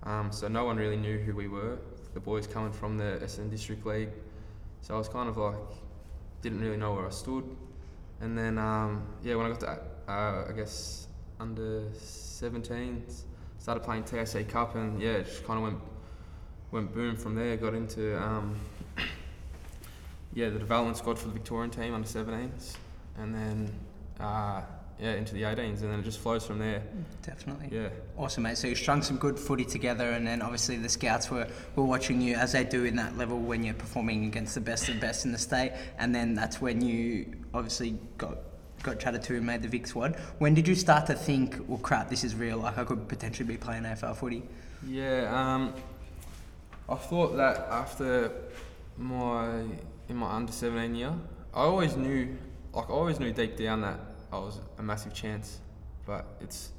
Um, 0.05 0.33
so 0.33 0.49
no 0.49 0.65
one 0.65 0.77
really 0.77 0.97
knew 0.97 1.19
who 1.19 1.35
we 1.35 1.49
were. 1.49 1.79
The 2.15 2.21
boys 2.21 2.47
coming 2.47 2.73
from 2.73 2.99
the 2.99 3.21
Essendon 3.23 3.51
District 3.51 3.85
League. 3.87 4.11
So 4.81 4.95
I 4.95 4.99
was 4.99 5.09
kind 5.09 5.29
of 5.29 5.37
like, 5.37 5.55
didn't 6.43 6.61
really 6.61 6.77
know 6.77 6.95
where 6.95 7.07
I 7.07 7.11
stood. 7.11 7.45
And 8.21 8.37
then, 8.37 8.59
um, 8.59 9.07
yeah, 9.23 9.37
when 9.37 9.47
I 9.47 9.51
got 9.51 9.61
to, 9.61 9.81
uh, 10.09 10.47
I 10.49 10.53
guess, 10.53 11.07
under 11.39 11.83
17s, 11.95 13.23
started 13.59 13.83
playing 13.85 14.05
TAC 14.05 14.49
Cup, 14.49 14.75
and 14.75 15.01
yeah, 15.01 15.11
it 15.11 15.27
just 15.27 15.45
kind 15.45 15.59
of 15.59 15.65
went, 15.65 15.79
went 16.73 16.93
boom 16.93 17.17
from 17.17 17.35
there. 17.35 17.57
Got 17.57 17.75
into, 17.75 18.21
um, 18.21 18.57
yeah, 20.35 20.51
the 20.51 20.59
development 20.59 20.97
squad 20.97 21.19
for 21.19 21.29
the 21.29 21.35
Victorian 21.35 21.71
team 21.71 21.95
under 21.95 22.07
17s, 22.09 22.77
and 23.19 23.35
then 23.35 23.73
uh, 24.19 24.63
yeah, 25.03 25.15
into 25.15 25.35
the 25.35 25.43
18s, 25.43 25.83
and 25.83 25.91
then 25.91 25.99
it 25.99 26.05
just 26.05 26.21
flows 26.21 26.47
from 26.47 26.61
there. 26.61 26.81
Definitely. 27.23 27.77
Yeah. 27.77 27.89
Awesome, 28.17 28.45
mate. 28.45 28.57
So 28.57 28.69
you 28.69 28.77
strung 28.77 29.03
some 29.03 29.17
good 29.17 29.37
footy 29.37 29.65
together, 29.65 30.11
and 30.11 30.25
then 30.25 30.41
obviously 30.41 30.77
the 30.77 30.89
scouts 30.89 31.29
were, 31.29 31.49
were 31.75 31.83
watching 31.83 32.21
you 32.21 32.37
as 32.37 32.53
they 32.53 32.63
do 32.63 32.85
in 32.85 32.95
that 32.97 33.19
level 33.19 33.41
when 33.41 33.65
you're 33.65 33.75
performing 33.75 34.27
against 34.27 34.55
the 34.55 34.61
best 34.61 34.89
of 34.89 34.95
the 34.95 35.01
best 35.01 35.25
in 35.25 35.33
the 35.33 35.39
state, 35.39 35.73
and 35.99 36.15
then 36.15 36.35
that's 36.35 36.61
when 36.61 36.81
you 36.81 37.35
obviously 37.53 37.99
got 38.17 38.39
got 38.85 38.99
chatted 39.01 39.23
to 39.23 39.37
and 39.37 39.45
made 39.47 39.63
the 39.63 39.69
Vic 39.69 39.89
squad. 39.89 40.17
When 40.39 40.55
did 40.55 40.67
you 40.67 40.75
start 40.77 41.07
to 41.07 41.15
think, 41.15 41.57
well, 41.69 41.79
crap, 41.79 42.09
this 42.09 42.23
is 42.23 42.37
real? 42.37 42.59
Like 42.59 42.79
I 42.79 42.85
could 42.85 43.09
potentially 43.09 43.49
be 43.49 43.57
playing 43.57 43.83
AFL 43.83 44.17
footy. 44.17 44.45
Yeah, 44.87 45.31
um, 45.33 45.75
I 46.89 46.95
thought 46.95 47.37
that 47.37 47.59
after 47.71 48.31
my 48.97 49.65
in 50.09 50.17
my 50.17 50.31
under 50.31 50.53
17 50.53 50.95
year, 50.95 51.13
I 51.53 51.63
always 51.63 51.97
knew, 51.97 52.37
like 52.73 52.89
I 52.89 52.93
always 52.93 53.19
knew 53.19 53.33
deep 53.33 53.57
down 53.57 53.81
that 53.81 53.99
I 54.33 54.39
was 54.39 54.61
a 54.79 54.83
massive 54.83 55.13
chance, 55.13 55.61
but 56.07 56.25
it's 56.41 56.73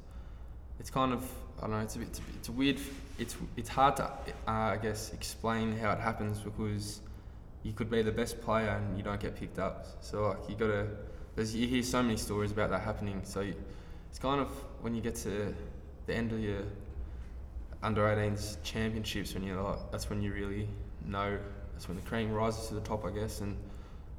it's 0.80 0.90
kind 0.90 1.12
of 1.12 1.24
I 1.58 1.62
don't 1.62 1.70
know. 1.70 1.78
It's 1.78 1.94
a 1.94 2.00
bit, 2.00 2.08
it's, 2.08 2.18
a, 2.18 2.22
it's 2.36 2.48
a 2.48 2.52
weird. 2.52 2.80
It's 3.18 3.36
it's 3.56 3.68
hard 3.68 3.96
to 3.96 4.04
uh, 4.04 4.10
I 4.46 4.78
guess 4.82 5.12
explain 5.12 5.76
how 5.78 5.92
it 5.92 6.00
happens 6.00 6.40
because 6.40 7.00
you 7.62 7.72
could 7.72 7.88
be 7.88 8.02
the 8.02 8.12
best 8.12 8.40
player 8.40 8.68
and 8.68 8.96
you 8.96 9.04
don't 9.04 9.20
get 9.20 9.36
picked 9.36 9.58
up. 9.58 9.86
So 10.00 10.28
like 10.28 10.48
you 10.48 10.56
gotta. 10.56 10.88
There's 11.36 11.54
you 11.54 11.66
hear 11.66 11.82
so 11.82 12.02
many 12.02 12.16
stories 12.16 12.52
about 12.52 12.70
that 12.70 12.82
happening. 12.82 13.20
So 13.24 13.40
you, 13.40 13.54
it's 14.10 14.18
kind 14.18 14.40
of 14.40 14.48
when 14.82 14.94
you 14.94 15.00
get 15.00 15.14
to 15.16 15.54
the 16.06 16.14
end 16.14 16.32
of 16.32 16.40
your 16.40 16.62
under 17.82 18.02
18s 18.02 18.56
championships 18.62 19.34
when 19.34 19.44
you're 19.44 19.60
like 19.60 19.78
that's 19.90 20.08
when 20.08 20.22
you 20.22 20.32
really 20.32 20.66
know 21.04 21.38
that's 21.72 21.86
when 21.86 21.96
the 21.96 22.02
cream 22.02 22.32
rises 22.32 22.68
to 22.68 22.74
the 22.74 22.80
top 22.80 23.04
I 23.04 23.10
guess 23.10 23.42
and 23.42 23.56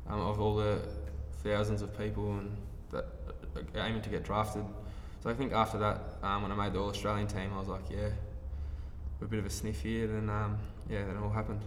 um, 0.08 0.20
of 0.20 0.40
all 0.40 0.56
the 0.56 0.82
thousands 1.44 1.82
of 1.82 1.98
people 1.98 2.38
and 2.38 2.56
aiming 3.76 4.02
to 4.02 4.10
get 4.10 4.24
drafted. 4.24 4.66
So 5.24 5.30
I 5.30 5.34
think 5.34 5.54
after 5.54 5.78
that, 5.80 6.02
um, 6.24 6.44
when 6.44 6.52
I 6.52 6.56
made 6.56 6.74
the 6.74 6.80
All 6.80 6.90
Australian 6.90 7.28
team, 7.28 7.52
I 7.54 7.60
was 7.60 7.68
like, 7.68 7.90
yeah, 7.90 8.10
with 9.20 9.28
a 9.28 9.32
bit 9.32 9.40
of 9.40 9.46
a 9.46 9.50
sniff 9.50 9.82
here, 9.82 10.08
then 10.08 10.30
um, 10.30 10.58
yeah, 10.90 11.04
then 11.06 11.16
it 11.16 11.22
all 11.22 11.30
happened. 11.30 11.62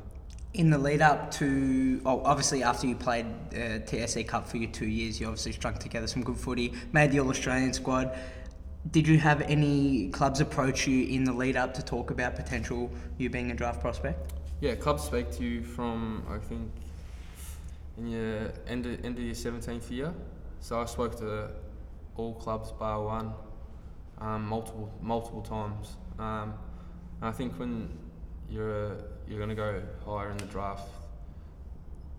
In 0.55 0.71
the 0.71 0.79
lead 0.79 1.03
up 1.03 1.31
to, 1.33 2.01
oh, 2.07 2.23
obviously 2.25 2.63
after 2.63 2.87
you 2.87 2.95
played 2.95 3.27
uh, 3.53 3.81
TAC 3.81 4.27
Cup 4.27 4.49
for 4.49 4.57
your 4.57 4.71
two 4.71 4.87
years, 4.87 5.21
you 5.21 5.27
obviously 5.27 5.53
strung 5.53 5.75
together 5.75 6.07
some 6.07 6.23
good 6.23 6.39
footy, 6.39 6.73
made 6.93 7.11
the 7.11 7.21
All 7.21 7.29
Australian 7.29 7.73
squad. 7.73 8.19
Did 8.91 9.07
you 9.07 9.19
have 9.19 9.43
any 9.43 10.09
clubs 10.11 10.41
approach 10.41 10.87
you 10.87 11.07
in 11.09 11.25
the 11.25 11.33
lead 11.33 11.57
up 11.57 11.75
to 11.75 11.83
talk 11.83 12.11
about 12.11 12.37
potential 12.37 12.91
you 13.19 13.29
being 13.29 13.51
a 13.51 13.55
draft 13.55 13.81
prospect? 13.81 14.33
Yeah, 14.61 14.75
clubs 14.77 15.05
speak 15.05 15.31
to 15.33 15.45
you 15.45 15.63
from 15.63 16.25
I 16.31 16.39
think 16.39 16.71
in 17.99 18.07
your 18.09 18.53
end 18.67 18.87
of, 18.87 19.05
end 19.05 19.19
of 19.19 19.25
your 19.25 19.35
seventeenth 19.35 19.91
year. 19.91 20.15
So 20.61 20.81
I 20.81 20.87
spoke 20.87 21.19
to 21.19 21.51
all 22.19 22.35
clubs 22.35 22.73
bar 22.73 23.03
one, 23.03 23.33
um, 24.19 24.47
multiple 24.47 24.93
multiple 25.01 25.41
times. 25.41 25.97
Um, 26.19 26.55
I 27.23 27.31
think 27.31 27.59
when 27.59 27.89
you're 28.51 28.99
you're 29.27 29.39
going 29.39 29.49
to 29.49 29.55
go 29.55 29.83
higher 30.05 30.31
in 30.31 30.37
the 30.37 30.47
draft, 30.47 30.89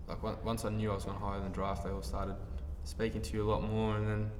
like 0.08 0.44
once 0.44 0.64
I 0.64 0.70
knew 0.70 0.90
I 0.90 0.94
was 0.94 1.04
going 1.04 1.18
higher 1.18 1.38
in 1.38 1.44
the 1.44 1.50
draft, 1.50 1.84
they 1.84 1.90
all 1.90 2.02
started 2.02 2.34
speaking 2.84 3.22
to 3.22 3.36
you 3.36 3.48
a 3.48 3.48
lot 3.48 3.62
more, 3.62 3.96
and 3.96 4.08
then 4.08 4.30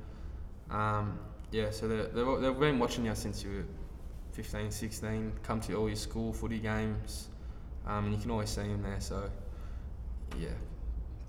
um, 0.71 1.19
yeah, 1.53 1.71
so 1.71 1.89
they've, 1.89 2.13
they've 2.15 2.59
been 2.59 2.79
watching 2.79 3.05
you 3.05 3.15
since 3.15 3.43
you 3.43 3.51
were 3.51 3.65
15, 4.33 4.71
16, 4.71 5.33
come 5.43 5.61
to 5.61 5.75
all 5.75 5.89
your 5.89 5.97
school 5.97 6.33
footy 6.33 6.59
games, 6.59 7.29
um, 7.87 8.07
and 8.07 8.15
you 8.15 8.21
can 8.21 8.31
always 8.31 8.49
see 8.49 8.63
them 8.63 8.83
there. 8.83 9.01
So 9.01 9.31
yeah, 10.39 10.49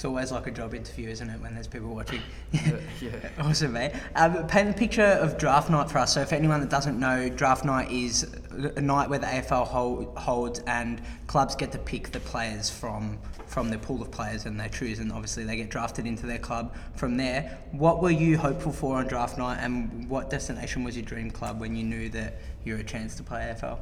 it's 0.02 0.06
always 0.08 0.32
like 0.32 0.48
a 0.48 0.52
job 0.52 0.74
interview, 0.74 1.10
isn't 1.10 1.30
it, 1.30 1.40
when 1.42 1.54
there's 1.54 1.68
people 1.68 1.94
watching? 1.94 2.22
yeah, 2.52 2.78
yeah. 3.02 3.30
awesome, 3.38 3.74
mate. 3.74 3.92
Um, 4.16 4.48
paint 4.48 4.68
the 4.68 4.74
picture 4.74 5.04
of 5.04 5.38
draft 5.38 5.70
night 5.70 5.92
for 5.92 6.00
us. 6.00 6.16
So, 6.16 6.26
for 6.26 6.34
anyone 6.34 6.60
that 6.60 6.72
doesn't 6.72 7.00
know, 7.00 7.30
draft 7.30 7.66
night 7.66 7.92
is 7.92 8.24
a 8.50 8.82
night 8.82 9.12
where 9.12 9.20
the 9.20 9.28
AFL 9.28 9.68
hold, 9.68 10.18
holds 10.18 10.58
and 10.66 11.04
clubs 11.28 11.54
get 11.54 11.72
to 11.74 11.78
pick 11.78 12.12
the 12.12 12.20
players 12.20 12.68
from 12.68 13.20
from 13.46 13.70
their 13.70 13.78
pool 13.78 14.02
of 14.02 14.10
players 14.10 14.48
and 14.48 14.60
they 14.60 14.70
choose, 14.70 14.98
and 14.98 15.12
obviously 15.12 15.44
they 15.44 15.56
get 15.56 15.70
drafted 15.70 16.08
into 16.08 16.26
their 16.26 16.40
club 16.40 16.74
from 16.96 17.16
there. 17.16 17.60
What 17.72 18.02
were 18.02 18.10
you 18.10 18.40
hopeful 18.40 18.72
for 18.72 18.98
on 18.98 19.06
draft 19.06 19.38
night, 19.38 19.60
and 19.62 20.10
what 20.10 20.32
destination 20.32 20.84
was 20.84 20.98
your 20.98 21.06
dream 21.06 21.30
club 21.30 21.62
when 21.62 21.76
you 21.76 21.84
knew 21.84 22.10
that 22.10 22.40
you 22.64 22.74
were 22.74 22.80
a 22.80 22.84
chance 22.84 23.14
to 23.18 23.24
play 23.24 23.54
AFL? 23.56 23.78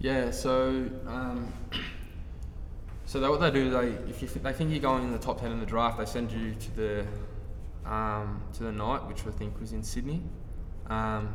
Yeah, 0.00 0.32
so. 0.32 0.90
Um, 1.06 1.52
so 3.12 3.20
they, 3.20 3.28
what 3.28 3.40
they 3.40 3.50
do, 3.50 3.68
they 3.68 3.88
if 4.08 4.22
you 4.22 4.28
th- 4.28 4.42
they 4.42 4.54
think 4.54 4.70
you're 4.70 4.80
going 4.80 5.04
in 5.04 5.12
the 5.12 5.18
top 5.18 5.38
ten 5.38 5.52
in 5.52 5.60
the 5.60 5.66
draft, 5.66 5.98
they 5.98 6.06
send 6.06 6.32
you 6.32 6.54
to 6.54 6.76
the 6.76 7.06
um, 7.84 8.42
to 8.54 8.62
the 8.62 8.72
night, 8.72 9.06
which 9.06 9.26
I 9.26 9.30
think 9.32 9.60
was 9.60 9.74
in 9.74 9.82
Sydney, 9.82 10.22
um, 10.86 11.34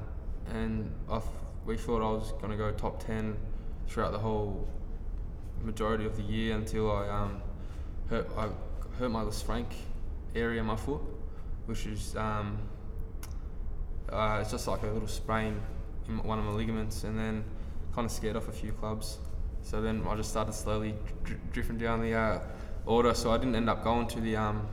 and 0.52 0.92
I 1.08 1.22
we 1.68 1.78
thought 1.78 2.02
I 2.02 2.12
was 2.12 2.32
going 2.42 2.50
to 2.50 2.58
go 2.58 2.72
top 2.72 3.06
ten 3.06 3.38
throughout 3.88 4.12
the 4.12 4.18
whole 4.18 4.68
majority 5.62 6.08
of 6.08 6.18
the 6.18 6.24
year 6.24 6.56
until 6.56 6.92
I 6.92 7.10
um, 7.10 7.44
hurt 8.10 8.28
I 8.36 8.50
hurt 8.98 9.12
my 9.12 9.22
Lisfranc 9.22 9.68
area 10.34 10.62
of 10.62 10.66
my 10.66 10.78
foot, 10.78 11.02
which 11.68 11.86
is 11.86 12.16
um, 12.16 12.58
uh, 14.12 14.40
it's 14.42 14.50
just 14.50 14.68
like 14.68 14.82
a 14.82 14.88
little 14.88 15.08
sprain 15.08 15.62
in 16.08 16.24
one 16.24 16.40
of 16.40 16.46
my 16.46 16.54
ligaments, 16.54 17.04
and 17.04 17.20
then 17.20 17.46
kind 17.94 18.06
of 18.06 18.12
scared 18.12 18.36
off 18.36 18.48
a 18.48 18.52
few 18.52 18.72
clubs. 18.72 19.20
So 19.68 19.82
then 19.82 20.06
I 20.08 20.16
just 20.16 20.30
started 20.30 20.54
slowly 20.54 20.96
dr- 21.26 21.52
drifting 21.52 21.78
down 21.78 22.02
the 22.02 22.14
uh, 22.14 22.40
order. 22.86 23.14
So 23.14 23.32
I 23.32 23.38
didn't 23.38 23.54
end 23.54 23.70
up 23.70 23.84
going 23.84 24.08
to 24.08 24.22
the 24.22 24.38
um, 24.38 24.66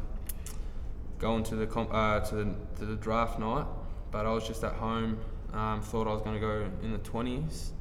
going 1.18 1.42
to 1.44 1.56
the 1.56 1.66
comp- 1.66 1.92
uh, 1.92 2.20
to 2.20 2.34
the 2.36 2.54
to 2.76 2.86
the 2.86 2.94
draft 2.94 3.40
night, 3.40 3.66
but 4.12 4.24
I 4.24 4.30
was 4.30 4.46
just 4.46 4.62
at 4.62 4.74
home. 4.74 5.18
Um, 5.52 5.82
thought 5.82 6.06
I 6.06 6.12
was 6.12 6.22
going 6.22 6.36
to 6.36 6.40
go 6.40 6.70
in 6.84 6.92
the 6.92 6.98
twenties. 6.98 7.72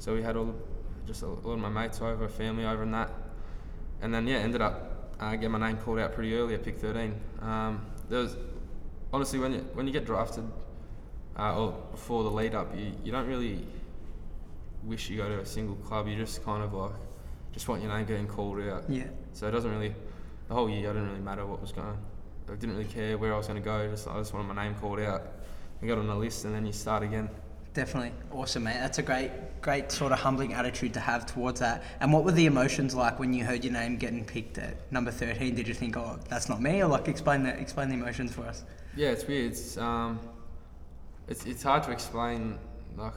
So 0.00 0.12
we 0.12 0.22
had 0.22 0.36
all 0.36 0.56
just 1.06 1.22
a 1.22 1.28
lot 1.28 1.52
of 1.52 1.60
my 1.60 1.68
mates 1.68 2.00
over, 2.00 2.26
family 2.26 2.64
over, 2.64 2.82
and 2.82 2.94
that. 2.94 3.12
And 4.02 4.12
then 4.12 4.26
yeah, 4.26 4.38
ended 4.38 4.60
up 4.60 5.14
uh, 5.20 5.36
getting 5.36 5.52
my 5.52 5.60
name 5.60 5.76
called 5.76 6.00
out 6.00 6.14
pretty 6.14 6.34
early 6.34 6.54
at 6.54 6.64
pick 6.64 6.80
13. 6.80 7.14
Um, 7.42 7.86
there 8.08 8.18
was 8.18 8.36
honestly 9.12 9.38
when 9.38 9.52
you 9.52 9.60
when 9.74 9.86
you 9.86 9.92
get 9.92 10.04
drafted 10.04 10.44
uh, 11.38 11.56
or 11.56 11.72
before 11.92 12.24
the 12.24 12.30
lead 12.30 12.56
up, 12.56 12.76
you, 12.76 12.90
you 13.04 13.12
don't 13.12 13.28
really 13.28 13.64
wish 14.86 15.10
you 15.10 15.16
go 15.16 15.28
to 15.28 15.40
a 15.40 15.46
single 15.46 15.76
club. 15.76 16.08
You 16.08 16.16
just 16.16 16.44
kind 16.44 16.62
of 16.62 16.72
like 16.72 16.92
just 17.52 17.68
want 17.68 17.82
your 17.82 17.92
name 17.92 18.06
getting 18.06 18.26
called 18.26 18.60
out. 18.60 18.84
Yeah. 18.88 19.04
So 19.32 19.48
it 19.48 19.50
doesn't 19.50 19.70
really 19.70 19.94
the 20.48 20.54
whole 20.54 20.70
year. 20.70 20.90
I 20.90 20.92
didn't 20.92 21.08
really 21.08 21.20
matter 21.20 21.44
what 21.44 21.60
was 21.60 21.72
going. 21.72 21.98
I 22.48 22.54
didn't 22.54 22.76
really 22.76 22.88
care 22.88 23.18
where 23.18 23.34
I 23.34 23.36
was 23.36 23.48
going 23.48 23.60
to 23.60 23.64
go. 23.64 23.88
Just 23.88 24.06
I 24.06 24.18
just 24.18 24.32
wanted 24.32 24.54
my 24.54 24.64
name 24.64 24.74
called 24.76 25.00
out. 25.00 25.22
I 25.82 25.86
got 25.86 25.98
on 25.98 26.06
the 26.06 26.14
list, 26.14 26.44
and 26.44 26.54
then 26.54 26.64
you 26.64 26.72
start 26.72 27.02
again. 27.02 27.28
Definitely 27.74 28.12
awesome, 28.32 28.64
mate. 28.64 28.78
That's 28.80 28.98
a 28.98 29.02
great, 29.02 29.30
great 29.60 29.92
sort 29.92 30.10
of 30.12 30.18
humbling 30.18 30.54
attitude 30.54 30.94
to 30.94 31.00
have 31.00 31.26
towards 31.26 31.60
that. 31.60 31.82
And 32.00 32.10
what 32.10 32.24
were 32.24 32.32
the 32.32 32.46
emotions 32.46 32.94
like 32.94 33.18
when 33.18 33.34
you 33.34 33.44
heard 33.44 33.64
your 33.64 33.74
name 33.74 33.98
getting 33.98 34.24
picked 34.24 34.56
at 34.56 34.90
number 34.90 35.10
thirteen? 35.10 35.54
Did 35.54 35.68
you 35.68 35.74
think, 35.74 35.96
oh, 35.96 36.18
that's 36.28 36.48
not 36.48 36.62
me, 36.62 36.82
or 36.82 36.86
like 36.86 37.08
explain 37.08 37.42
the 37.42 37.58
explain 37.58 37.88
the 37.88 37.94
emotions 37.94 38.32
for 38.32 38.42
us? 38.42 38.64
Yeah, 38.96 39.08
it's 39.08 39.26
weird. 39.26 39.52
It's 39.52 39.76
um, 39.76 40.20
it's 41.28 41.44
it's 41.44 41.62
hard 41.62 41.82
to 41.82 41.90
explain. 41.90 42.58
Like 42.96 43.12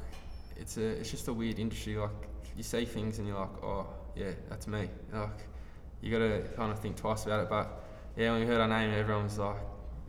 it's 0.60 0.78
a 0.78 0.86
it's 0.86 1.12
just 1.12 1.28
a 1.28 1.34
weird 1.34 1.60
industry. 1.60 1.98
Like 1.98 2.12
you 2.56 2.64
see 2.64 2.86
things 2.86 3.20
and 3.20 3.28
you're 3.28 3.40
like, 3.40 3.64
oh 3.64 3.88
yeah, 4.16 4.32
that's 4.50 4.68
me. 4.68 4.90
Like 5.14 5.30
you 6.02 6.12
got 6.12 6.20
to 6.20 6.42
kind 6.56 6.72
of 6.72 6.80
think 6.80 6.98
twice 6.98 7.26
about 7.26 7.44
it. 7.44 7.50
But 7.50 7.84
yeah, 8.18 8.32
when 8.32 8.42
we 8.42 8.48
heard 8.48 8.62
our 8.62 8.68
name, 8.68 8.92
everyone 8.94 9.24
was 9.26 9.38
like, 9.38 9.58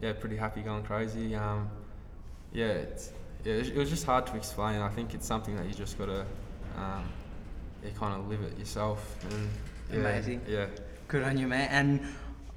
yeah, 0.00 0.12
pretty 0.12 0.36
happy, 0.36 0.62
going 0.62 0.82
crazy. 0.82 1.34
Um, 1.34 1.70
yeah, 2.52 2.66
it's, 2.66 3.12
yeah, 3.44 3.54
it 3.54 3.76
was 3.76 3.90
just 3.90 4.04
hard 4.04 4.26
to 4.26 4.36
explain. 4.36 4.80
I 4.80 4.88
think 4.88 5.14
it's 5.14 5.26
something 5.26 5.56
that 5.56 5.66
you 5.66 5.74
just 5.74 5.98
got 5.98 6.06
to 6.06 6.20
um, 6.76 7.08
yeah, 7.82 7.90
kind 7.98 8.20
of 8.20 8.28
live 8.28 8.42
it 8.42 8.58
yourself. 8.58 9.16
And, 9.30 9.48
yeah, 9.92 9.98
Amazing. 9.98 10.40
Yeah. 10.48 10.66
Good 11.08 11.22
on 11.22 11.38
you, 11.38 11.48
mate. 11.48 11.68
And 11.70 12.00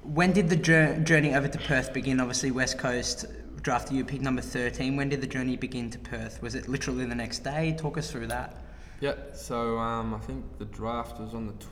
when 0.02 0.32
did 0.32 0.48
the 0.48 0.56
journey 0.56 1.34
over 1.34 1.48
to 1.48 1.58
Perth 1.58 1.92
begin? 1.92 2.20
Obviously, 2.20 2.50
West 2.50 2.78
Coast 2.78 3.26
drafted 3.64 3.96
you 3.96 4.04
pick 4.04 4.20
number 4.20 4.42
13. 4.42 4.94
When 4.94 5.08
did 5.08 5.22
the 5.22 5.26
journey 5.26 5.56
begin 5.56 5.90
to 5.90 5.98
Perth? 5.98 6.42
Was 6.42 6.54
it 6.54 6.68
literally 6.68 7.06
the 7.06 7.14
next 7.14 7.38
day? 7.38 7.74
Talk 7.76 7.96
us 7.96 8.10
through 8.10 8.26
that. 8.26 8.62
Yeah, 9.00 9.14
so 9.32 9.78
um, 9.78 10.14
I 10.14 10.18
think 10.18 10.58
the 10.58 10.66
draft 10.66 11.18
was 11.18 11.34
on 11.34 11.46
the 11.46 11.54
tw- 11.54 11.68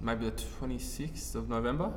maybe 0.00 0.24
the 0.24 0.32
26th 0.32 1.34
of 1.34 1.50
November, 1.50 1.92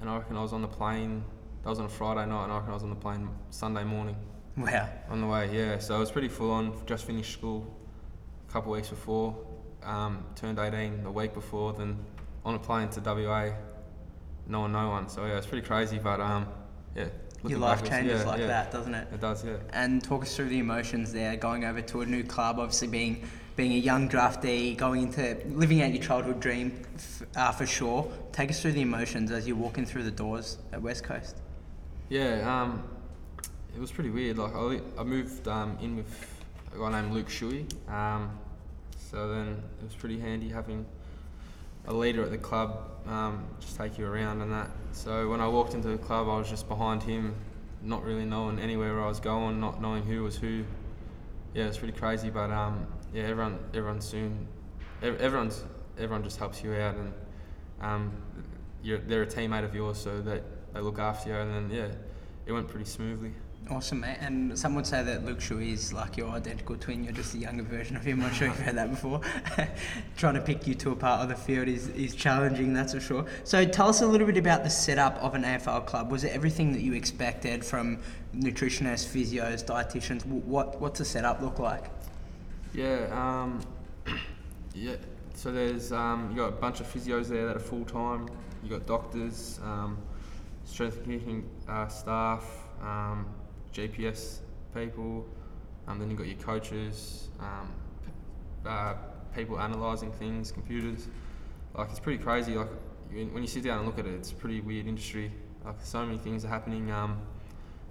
and 0.00 0.08
I 0.08 0.16
reckon 0.16 0.36
I 0.36 0.42
was 0.42 0.54
on 0.54 0.62
the 0.62 0.68
plane. 0.68 1.22
That 1.62 1.68
was 1.68 1.78
on 1.78 1.84
a 1.84 1.90
Friday 1.90 2.28
night, 2.28 2.44
and 2.44 2.52
I 2.52 2.56
reckon 2.56 2.70
I 2.70 2.74
was 2.74 2.82
on 2.82 2.90
the 2.90 2.96
plane 2.96 3.28
Sunday 3.50 3.84
morning. 3.84 4.16
Wow. 4.56 4.88
On 5.10 5.20
the 5.20 5.26
way, 5.26 5.50
yeah. 5.54 5.78
So 5.78 5.94
it 5.96 6.00
was 6.00 6.10
pretty 6.10 6.28
full 6.28 6.50
on. 6.50 6.74
Just 6.86 7.04
finished 7.04 7.32
school 7.32 7.76
a 8.48 8.52
couple 8.52 8.72
of 8.72 8.78
weeks 8.78 8.88
before, 8.88 9.36
um, 9.82 10.24
turned 10.34 10.58
18 10.58 11.04
the 11.04 11.10
week 11.10 11.34
before, 11.34 11.74
then 11.74 12.02
on 12.44 12.54
a 12.54 12.58
plane 12.58 12.88
to 12.88 13.00
WA, 13.00 13.50
no 14.46 14.60
one, 14.60 14.72
no 14.72 14.88
one. 14.88 15.08
So 15.10 15.26
yeah, 15.26 15.36
it's 15.36 15.46
pretty 15.46 15.66
crazy, 15.66 15.98
but 15.98 16.20
um, 16.20 16.48
yeah, 16.96 17.08
your 17.48 17.58
life 17.58 17.84
changes 17.84 18.22
yeah, 18.22 18.28
like 18.28 18.40
yeah. 18.40 18.46
that, 18.46 18.72
doesn't 18.72 18.94
it? 18.94 19.08
It 19.12 19.20
does, 19.20 19.44
yeah. 19.44 19.56
And 19.72 20.02
talk 20.02 20.22
us 20.22 20.36
through 20.36 20.48
the 20.48 20.58
emotions 20.58 21.12
there, 21.12 21.36
going 21.36 21.64
over 21.64 21.80
to 21.80 22.02
a 22.02 22.06
new 22.06 22.22
club, 22.22 22.58
obviously 22.58 22.88
being 22.88 23.24
being 23.54 23.72
a 23.72 23.76
young 23.76 24.08
draftee, 24.08 24.76
going 24.76 25.02
into 25.02 25.36
living 25.48 25.82
out 25.82 25.92
your 25.92 26.02
childhood 26.02 26.40
dream 26.40 26.82
f- 26.94 27.22
uh, 27.36 27.52
for 27.52 27.66
sure. 27.66 28.10
Take 28.32 28.50
us 28.50 28.62
through 28.62 28.72
the 28.72 28.80
emotions 28.80 29.30
as 29.30 29.46
you're 29.46 29.56
walking 29.56 29.84
through 29.84 30.04
the 30.04 30.10
doors 30.10 30.58
at 30.72 30.80
West 30.80 31.04
Coast. 31.04 31.36
Yeah, 32.08 32.62
um, 32.62 32.82
it 33.74 33.80
was 33.80 33.90
pretty 33.90 34.10
weird. 34.10 34.38
Like 34.38 34.54
I, 34.54 34.80
I 34.98 35.04
moved 35.04 35.46
um, 35.48 35.76
in 35.82 35.96
with 35.96 36.40
a 36.74 36.78
guy 36.78 37.02
named 37.02 37.12
Luke 37.12 37.28
Shuey, 37.28 37.66
um, 37.90 38.38
so 39.10 39.28
then 39.28 39.62
it 39.80 39.84
was 39.84 39.94
pretty 39.94 40.18
handy 40.18 40.48
having 40.48 40.86
a 41.86 41.92
leader 41.92 42.22
at 42.22 42.30
the 42.30 42.38
club 42.38 42.92
um, 43.06 43.44
just 43.60 43.76
take 43.76 43.98
you 43.98 44.06
around 44.06 44.40
and 44.42 44.52
that. 44.52 44.70
So 44.92 45.28
when 45.28 45.40
I 45.40 45.48
walked 45.48 45.74
into 45.74 45.88
the 45.88 45.98
club, 45.98 46.28
I 46.28 46.38
was 46.38 46.48
just 46.48 46.68
behind 46.68 47.02
him, 47.02 47.34
not 47.82 48.04
really 48.04 48.24
knowing 48.24 48.58
anywhere 48.58 48.94
where 48.94 49.04
I 49.04 49.08
was 49.08 49.20
going, 49.20 49.60
not 49.60 49.80
knowing 49.80 50.04
who 50.04 50.22
was 50.22 50.36
who. 50.36 50.64
Yeah, 51.54 51.64
it's 51.64 51.78
pretty 51.78 51.98
crazy, 51.98 52.30
but 52.30 52.50
um, 52.50 52.86
yeah, 53.12 53.24
everyone, 53.24 53.58
everyone 53.74 54.00
soon, 54.00 54.46
everyone's, 55.02 55.64
everyone 55.98 56.22
just 56.22 56.38
helps 56.38 56.62
you 56.62 56.72
out, 56.74 56.94
and 56.94 57.12
um, 57.80 58.12
they're 58.82 59.22
a 59.22 59.26
teammate 59.26 59.64
of 59.64 59.74
yours, 59.74 59.98
so 59.98 60.22
that 60.22 60.42
they 60.72 60.80
look 60.80 60.98
after 60.98 61.30
you, 61.30 61.36
and 61.36 61.70
then 61.70 61.76
yeah, 61.76 61.88
it 62.46 62.52
went 62.52 62.68
pretty 62.68 62.86
smoothly. 62.86 63.32
Awesome, 63.72 64.00
mate. 64.00 64.18
And 64.20 64.58
some 64.58 64.74
would 64.74 64.86
say 64.86 65.02
that 65.02 65.24
Luke 65.24 65.38
Shuey 65.38 65.72
is 65.72 65.94
like 65.94 66.18
your 66.18 66.28
identical 66.28 66.76
twin. 66.76 67.04
You're 67.04 67.14
just 67.14 67.34
a 67.34 67.38
younger 67.38 67.62
version 67.62 67.96
of 67.96 68.04
him. 68.04 68.20
I'm 68.20 68.26
not 68.26 68.34
sure 68.34 68.48
you've 68.48 68.60
heard 68.60 68.76
that 68.76 68.90
before. 68.90 69.22
Trying 70.18 70.34
to 70.34 70.42
pick 70.42 70.66
you 70.66 70.74
two 70.74 70.92
apart 70.92 71.22
on 71.22 71.28
the 71.28 71.34
field 71.34 71.68
is, 71.68 71.88
is 71.88 72.14
challenging, 72.14 72.74
that's 72.74 72.92
for 72.92 73.00
sure. 73.00 73.24
So 73.44 73.64
tell 73.64 73.88
us 73.88 74.02
a 74.02 74.06
little 74.06 74.26
bit 74.26 74.36
about 74.36 74.62
the 74.62 74.68
setup 74.68 75.16
of 75.22 75.34
an 75.34 75.44
AFL 75.44 75.86
club. 75.86 76.10
Was 76.10 76.22
it 76.22 76.32
everything 76.32 76.70
that 76.72 76.82
you 76.82 76.92
expected 76.92 77.64
from 77.64 77.98
nutritionists, 78.36 79.06
physios, 79.06 79.64
dietitians? 79.64 80.26
What 80.26 80.78
What's 80.78 80.98
the 80.98 81.06
setup 81.06 81.40
look 81.40 81.58
like? 81.58 81.86
Yeah, 82.74 83.06
um, 83.10 83.62
yeah. 84.74 84.96
So 85.34 85.50
there's 85.50 85.92
um, 85.92 86.28
you 86.30 86.36
got 86.36 86.48
a 86.48 86.52
bunch 86.52 86.80
of 86.80 86.92
physios 86.92 87.28
there 87.28 87.46
that 87.46 87.56
are 87.56 87.60
full 87.60 87.86
time. 87.86 88.28
You 88.62 88.68
got 88.68 88.84
doctors, 88.84 89.60
um, 89.64 89.96
strength 90.66 90.96
and 90.96 91.04
conditioning 91.04 91.48
uh, 91.66 91.88
staff. 91.88 92.44
Um, 92.82 93.24
GPS 93.72 94.38
people. 94.74 95.26
Um, 95.88 95.98
then 95.98 96.10
you've 96.10 96.18
got 96.18 96.28
your 96.28 96.38
coaches, 96.38 97.28
um, 97.40 97.72
uh, 98.64 98.94
people 99.34 99.58
analysing 99.58 100.12
things, 100.12 100.52
computers. 100.52 101.08
Like 101.74 101.90
it's 101.90 101.98
pretty 101.98 102.22
crazy. 102.22 102.54
Like 102.54 102.68
when 103.10 103.42
you 103.42 103.48
sit 103.48 103.64
down 103.64 103.78
and 103.78 103.86
look 103.86 103.98
at 103.98 104.06
it, 104.06 104.14
it's 104.14 104.30
a 104.30 104.34
pretty 104.34 104.60
weird 104.60 104.86
industry. 104.86 105.32
Like 105.64 105.76
so 105.82 106.04
many 106.04 106.18
things 106.18 106.44
are 106.44 106.48
happening. 106.48 106.90
Um, 106.90 107.20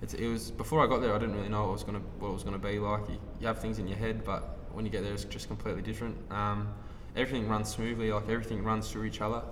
it 0.02 0.28
was 0.28 0.50
before 0.52 0.84
I 0.84 0.88
got 0.88 1.02
there. 1.02 1.14
I 1.14 1.20
didn't 1.20 1.36
really 1.36 1.50
know 1.50 1.62
what 1.62 1.70
it 1.70 1.74
was 1.74 1.84
gonna 1.84 2.02
what 2.20 2.30
it 2.30 2.34
was 2.34 2.44
gonna 2.44 2.58
be 2.58 2.80
like. 2.80 3.08
You, 3.10 3.20
you 3.40 3.48
have 3.48 3.60
things 3.60 3.78
in 3.78 3.88
your 3.88 3.98
head, 3.98 4.24
but 4.24 4.58
when 4.72 4.86
you 4.86 4.92
get 4.92 5.04
there, 5.04 5.14
it's 5.14 5.26
just 5.26 5.48
completely 5.48 5.82
different. 5.82 6.18
Um, 6.32 6.74
everything 7.16 7.48
runs 7.48 7.70
smoothly. 7.70 8.12
Like 8.12 8.30
everything 8.30 8.64
runs 8.64 8.90
through 8.90 9.04
each 9.04 9.22
other. 9.22 9.44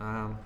Um, 0.00 0.38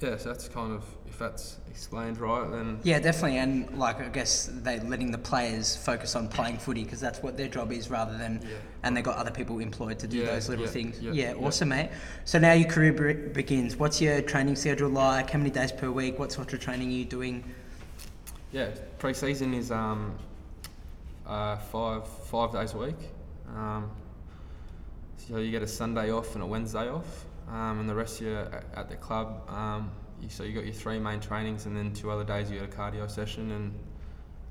yeah, 0.00 0.16
so 0.16 0.28
that's 0.30 0.48
kind 0.48 0.72
of 0.72 0.84
if 1.06 1.18
that's 1.18 1.56
explained 1.68 2.18
right, 2.18 2.48
then 2.50 2.78
Yeah, 2.84 2.98
definitely, 3.00 3.38
and 3.38 3.76
like 3.78 4.00
I 4.00 4.08
guess 4.08 4.48
they 4.62 4.78
letting 4.80 5.10
the 5.10 5.18
players 5.18 5.74
focus 5.76 6.14
on 6.14 6.28
playing 6.28 6.58
footy 6.58 6.84
because 6.84 7.00
that's 7.00 7.20
what 7.22 7.36
their 7.36 7.48
job 7.48 7.72
is, 7.72 7.90
rather 7.90 8.16
than 8.16 8.40
Yeah. 8.42 8.56
and 8.84 8.96
they 8.96 9.02
got 9.02 9.16
other 9.16 9.30
people 9.32 9.58
employed 9.58 9.98
to 10.00 10.06
do 10.06 10.18
Yeah, 10.18 10.26
those 10.26 10.48
little 10.48 10.66
yeah, 10.66 10.70
things. 10.70 11.00
yeah, 11.00 11.34
awesome, 11.34 11.70
mate. 11.70 11.90
So 12.24 12.38
now 12.38 12.52
your 12.52 12.68
career 12.68 12.92
be- 12.92 13.28
begins. 13.32 13.76
What's 13.76 14.00
your 14.00 14.22
training 14.22 14.56
schedule 14.56 14.90
like? 14.90 15.30
How 15.30 15.38
many 15.38 15.50
days 15.50 15.72
per 15.72 15.90
week? 15.90 16.18
What 16.18 16.30
sort 16.32 16.52
of 16.52 16.60
training 16.60 16.88
are 16.88 16.92
you 16.92 17.04
doing? 17.04 17.42
yeah, 18.52 18.70
pre-season 18.98 19.52
is 19.52 19.70
um, 19.70 20.14
uh, 21.26 21.56
five 21.56 22.06
five 22.08 22.52
days 22.52 22.72
a 22.74 22.78
week. 22.78 22.96
Um, 23.54 23.90
so 25.16 25.38
you 25.38 25.50
get 25.50 25.62
a 25.62 25.66
Sunday 25.66 26.10
off 26.10 26.34
and 26.34 26.42
a 26.42 26.46
Wednesday 26.46 26.88
off, 26.88 27.24
um, 27.50 27.80
and 27.80 27.88
the 27.88 27.94
rest 27.94 28.20
of 28.20 28.26
you 28.26 28.36
at, 28.36 28.88
the 28.88 28.96
club. 28.96 29.48
Um, 29.48 29.90
so 30.28 30.42
you 30.42 30.52
got 30.52 30.64
your 30.64 30.74
three 30.74 30.98
main 30.98 31.20
trainings, 31.20 31.66
and 31.66 31.76
then 31.76 31.92
two 31.92 32.10
other 32.10 32.24
days 32.24 32.50
you 32.50 32.58
got 32.58 32.68
a 32.68 32.76
cardio 32.76 33.10
session 33.10 33.50
and 33.52 33.74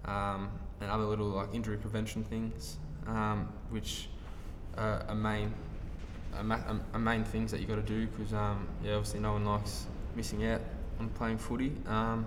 um, 0.05 0.49
and 0.81 0.89
other 0.89 1.03
little 1.03 1.27
like 1.27 1.53
injury 1.53 1.77
prevention 1.77 2.23
things, 2.23 2.77
um, 3.07 3.51
which 3.69 4.07
are, 4.77 5.03
are 5.07 5.15
main 5.15 5.53
are, 6.37 6.43
ma- 6.43 6.59
are- 6.93 6.99
main 6.99 7.23
things 7.23 7.51
that 7.51 7.59
you 7.59 7.67
got 7.67 7.75
to 7.75 7.81
do 7.81 8.07
because 8.07 8.33
um, 8.33 8.67
yeah, 8.83 8.93
obviously 8.93 9.19
no 9.19 9.33
one 9.33 9.45
likes 9.45 9.85
missing 10.15 10.45
out 10.45 10.61
on 10.99 11.09
playing 11.09 11.37
footy. 11.37 11.73
Um, 11.87 12.25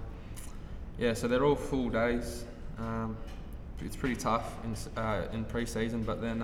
yeah, 0.99 1.15
so 1.15 1.27
they're 1.29 1.45
all 1.45 1.57
full 1.57 1.89
days. 1.89 2.45
It's 3.83 3.97
pretty 3.97 4.17
tough 4.17 4.55
in 4.65 4.77
uh, 5.03 5.29
in 5.33 5.45
pre-season, 5.45 6.03
but 6.03 6.21
then 6.21 6.43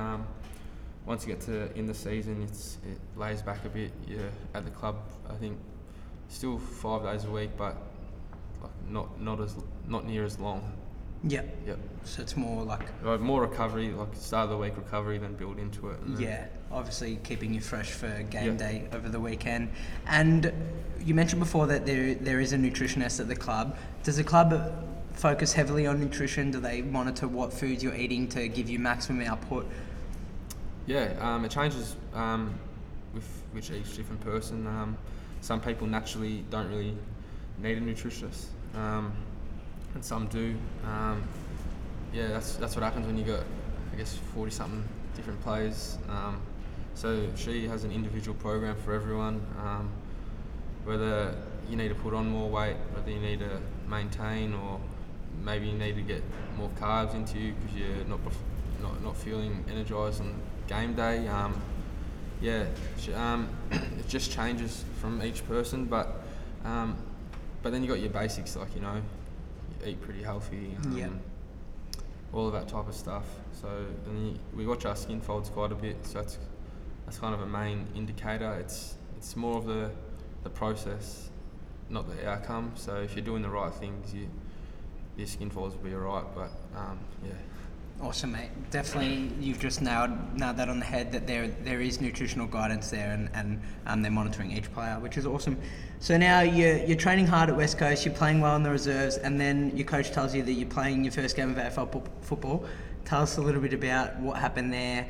once 1.07 1.27
you 1.27 1.33
get 1.33 1.41
to 1.43 1.73
in 1.79 1.87
the 1.87 1.95
season, 1.95 2.43
it's 2.43 2.79
it 2.91 2.99
lays 3.19 3.43
back 3.43 3.65
a 3.65 3.69
bit. 3.69 3.93
Yeah, 4.07 4.19
at 4.55 4.65
the 4.65 4.71
club, 4.71 4.97
I 5.31 5.35
think 5.35 5.57
still 6.29 6.59
five 6.59 7.03
days 7.05 7.25
a 7.25 7.31
week, 7.31 7.51
but 7.57 7.77
like 8.63 8.73
not 8.89 9.21
not 9.21 9.41
as 9.41 9.55
not 9.87 10.05
near 10.07 10.25
as 10.25 10.39
long. 10.39 10.73
Yeah, 11.25 11.43
Yep. 11.67 11.79
so 12.05 12.23
it's 12.23 12.37
more 12.37 12.63
like 12.63 12.83
Like 13.03 13.21
more 13.21 13.41
recovery, 13.41 13.91
like 13.91 14.15
start 14.15 14.45
of 14.45 14.51
the 14.51 14.57
week 14.59 14.77
recovery, 14.77 15.19
then 15.19 15.35
build 15.35 15.59
into 15.59 15.89
it. 15.91 15.99
Yeah, 16.19 16.47
obviously 16.71 17.17
keeping 17.25 17.55
you 17.55 17.61
fresh 17.61 17.91
for 17.91 18.23
game 18.25 18.53
Yeah. 18.53 18.59
day 18.59 18.89
over 18.93 19.09
the 19.09 19.19
weekend. 19.19 19.71
And 20.07 20.53
you 21.01 21.15
mentioned 21.15 21.41
before 21.41 21.67
that 21.69 21.87
there 21.87 22.15
there 22.15 22.41
is 22.41 22.53
a 22.53 22.57
nutritionist 22.57 23.19
at 23.21 23.29
the 23.29 23.35
club. 23.37 23.77
Does 24.03 24.17
the 24.19 24.25
club 24.25 24.73
focus 25.15 25.53
heavily 25.55 25.87
on 25.87 25.99
nutrition? 26.01 26.51
Do 26.51 26.61
they 26.61 26.83
monitor 26.83 27.27
what 27.27 27.53
foods 27.53 27.83
you're 27.83 27.95
eating 27.97 28.29
to 28.29 28.47
give 28.49 28.69
you 28.69 28.79
maximum 28.79 29.27
output? 29.27 29.67
Yeah, 30.87 31.14
um, 31.21 31.45
it 31.45 31.50
changes 31.50 31.97
um, 32.14 32.59
with 33.12 33.26
which 33.52 33.71
each 33.71 33.97
different 33.97 34.21
person. 34.21 34.66
Um, 34.66 34.97
some 35.40 35.61
people 35.61 35.87
naturally 35.87 36.45
don't 36.50 36.69
really 36.69 36.97
need 37.59 37.78
a 37.78 37.81
nutritionist, 37.81 38.47
um, 38.75 39.12
and 39.94 40.05
some 40.05 40.29
do. 40.29 40.55
Um, 40.85 41.25
yeah, 42.12 42.29
that's 42.29 42.57
that's 42.57 42.77
what 42.77 42.85
happens 42.85 43.07
when 43.07 43.18
you 43.18 43.25
got, 43.25 43.42
I 43.92 43.96
guess, 43.96 44.16
forty 44.33 44.53
something 44.53 44.85
different 45.16 45.42
players. 45.42 45.99
Um, 46.09 46.40
so 46.94 47.27
she 47.37 47.66
has 47.66 47.83
an 47.85 47.90
individual 47.90 48.37
program 48.37 48.77
for 48.85 48.94
everyone. 48.94 49.40
Whether 50.85 51.35
you 51.68 51.77
need 51.77 51.88
to 51.88 51.96
put 51.96 52.14
on 52.14 52.29
more 52.29 52.49
weight, 52.49 52.77
whether 52.94 53.11
you 53.11 53.18
need 53.18 53.40
to 53.40 53.61
maintain, 53.88 54.55
or 54.55 54.81
maybe 55.42 55.66
you 55.66 55.77
need 55.77 55.96
to 55.96 56.03
get 56.03 56.22
more 56.57 56.70
carbs 56.81 57.14
into 57.14 57.40
you 57.40 57.55
because 57.55 57.77
you're 57.77 58.05
not 58.05 58.20
not 58.81 59.03
not 59.03 59.16
feeling 59.16 59.64
energized 59.68 60.20
on 60.20 60.33
game 60.66 60.94
day. 60.94 61.26
Um, 61.29 61.61
yeah, 62.40 62.66
um, 63.14 63.48
it 63.70 64.09
just 64.09 64.31
changes 64.31 64.85
from 65.00 65.22
each 65.22 65.46
person, 65.48 65.87
but 65.87 66.22
um, 66.64 66.96
but 67.62 67.72
then 67.72 67.83
you 67.83 67.88
got 67.88 68.00
your 68.00 68.11
basics 68.11 68.57
like 68.57 68.74
you 68.74 68.81
know, 68.83 68.94
you 69.85 69.90
eat 69.90 70.00
pretty 70.02 70.22
healthy. 70.22 70.76
Um, 70.85 70.96
Yeah. 70.96 71.09
All 72.33 72.46
of 72.46 72.52
that 72.52 72.68
type 72.68 72.88
of 72.88 72.94
stuff. 72.94 73.24
So 73.52 73.68
you, 74.12 74.38
we 74.55 74.66
watch 74.66 74.85
our 74.85 74.96
skin 74.96 75.20
folds 75.20 75.48
quite 75.48 75.72
a 75.72 75.74
bit. 75.74 76.05
So 76.05 76.20
that's 76.20 76.38
that's 77.07 77.18
kind 77.18 77.35
of 77.35 77.40
a 77.40 77.46
main 77.46 77.87
indicator. 77.94 78.55
It's 78.61 78.96
it's 79.16 79.37
more 79.37 79.57
of 79.57 79.64
the 79.66 79.90
the 80.42 80.50
process, 80.50 81.31
not 81.88 82.07
the 82.09 82.29
outcome. 82.29 82.72
So 82.74 82.96
if 82.96 83.14
you're 83.16 83.24
doing 83.24 83.42
the 83.42 83.48
right 83.48 83.72
things, 83.72 84.12
you 84.12 84.29
your 85.16 85.26
skin 85.26 85.48
folds 85.48 85.74
will 85.76 85.83
be 85.85 85.94
alright. 85.94 86.26
But 86.35 86.50
um, 86.76 86.98
yeah. 87.24 87.31
Awesome, 88.02 88.32
mate. 88.32 88.50
Definitely, 88.70 89.30
you've 89.40 89.59
just 89.59 89.80
nailed, 89.80 90.11
nailed 90.38 90.59
that 90.59 90.68
on 90.68 90.78
the 90.78 90.85
head 90.85 91.11
that 91.12 91.26
there 91.26 91.48
there 91.64 91.80
is 91.80 92.00
nutritional 92.00 92.46
guidance 92.46 92.90
there 92.90 93.12
and, 93.12 93.30
and 93.32 93.61
um, 93.87 94.02
they're 94.02 94.11
monitoring 94.11 94.52
each 94.52 94.70
player, 94.72 94.98
which 95.00 95.16
is 95.16 95.26
awesome. 95.26 95.59
So 95.98 96.18
now 96.18 96.40
you're, 96.42 96.76
you're 96.85 96.98
training 96.98 97.26
hard 97.26 97.48
at 97.48 97.56
West 97.56 97.78
Coast, 97.78 98.04
you're 98.04 98.14
playing 98.14 98.40
well 98.40 98.54
in 98.54 98.62
the 98.62 98.70
reserves, 98.70 99.16
and 99.16 99.40
then 99.40 99.74
your 99.74 99.87
coach 99.87 100.11
tells 100.12 100.35
you 100.35 100.42
that 100.42 100.52
you're 100.52 100.68
playing 100.68 101.04
your 101.04 101.12
first 101.12 101.37
game 101.37 101.50
of 101.50 101.56
AFL 101.56 102.06
football. 102.20 102.66
Tell 103.06 103.22
us 103.22 103.38
a 103.38 103.40
little 103.40 103.62
bit 103.62 103.72
about 103.72 104.16
what 104.18 104.37
happened 104.37 104.72
there 104.72 105.06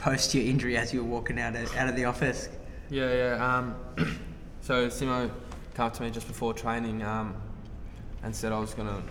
post 0.00 0.34
your 0.34 0.44
injury 0.44 0.78
as 0.78 0.94
you 0.94 1.04
were 1.04 1.10
walking 1.10 1.38
out 1.38 1.54
of, 1.54 1.76
out 1.76 1.88
of 1.88 1.94
the 1.94 2.06
office. 2.06 2.48
Yeah, 2.88 3.12
yeah. 3.12 3.56
Um, 3.56 3.76
so 4.62 4.88
Simo 4.88 5.30
came 5.74 5.86
up 5.86 5.92
to 5.94 6.02
me 6.02 6.10
just 6.10 6.26
before 6.26 6.54
training 6.54 7.02
um, 7.02 7.34
and 8.22 8.34
said 8.34 8.50
I 8.50 8.58
was 8.58 8.72
going 8.72 8.88
to 8.88 9.02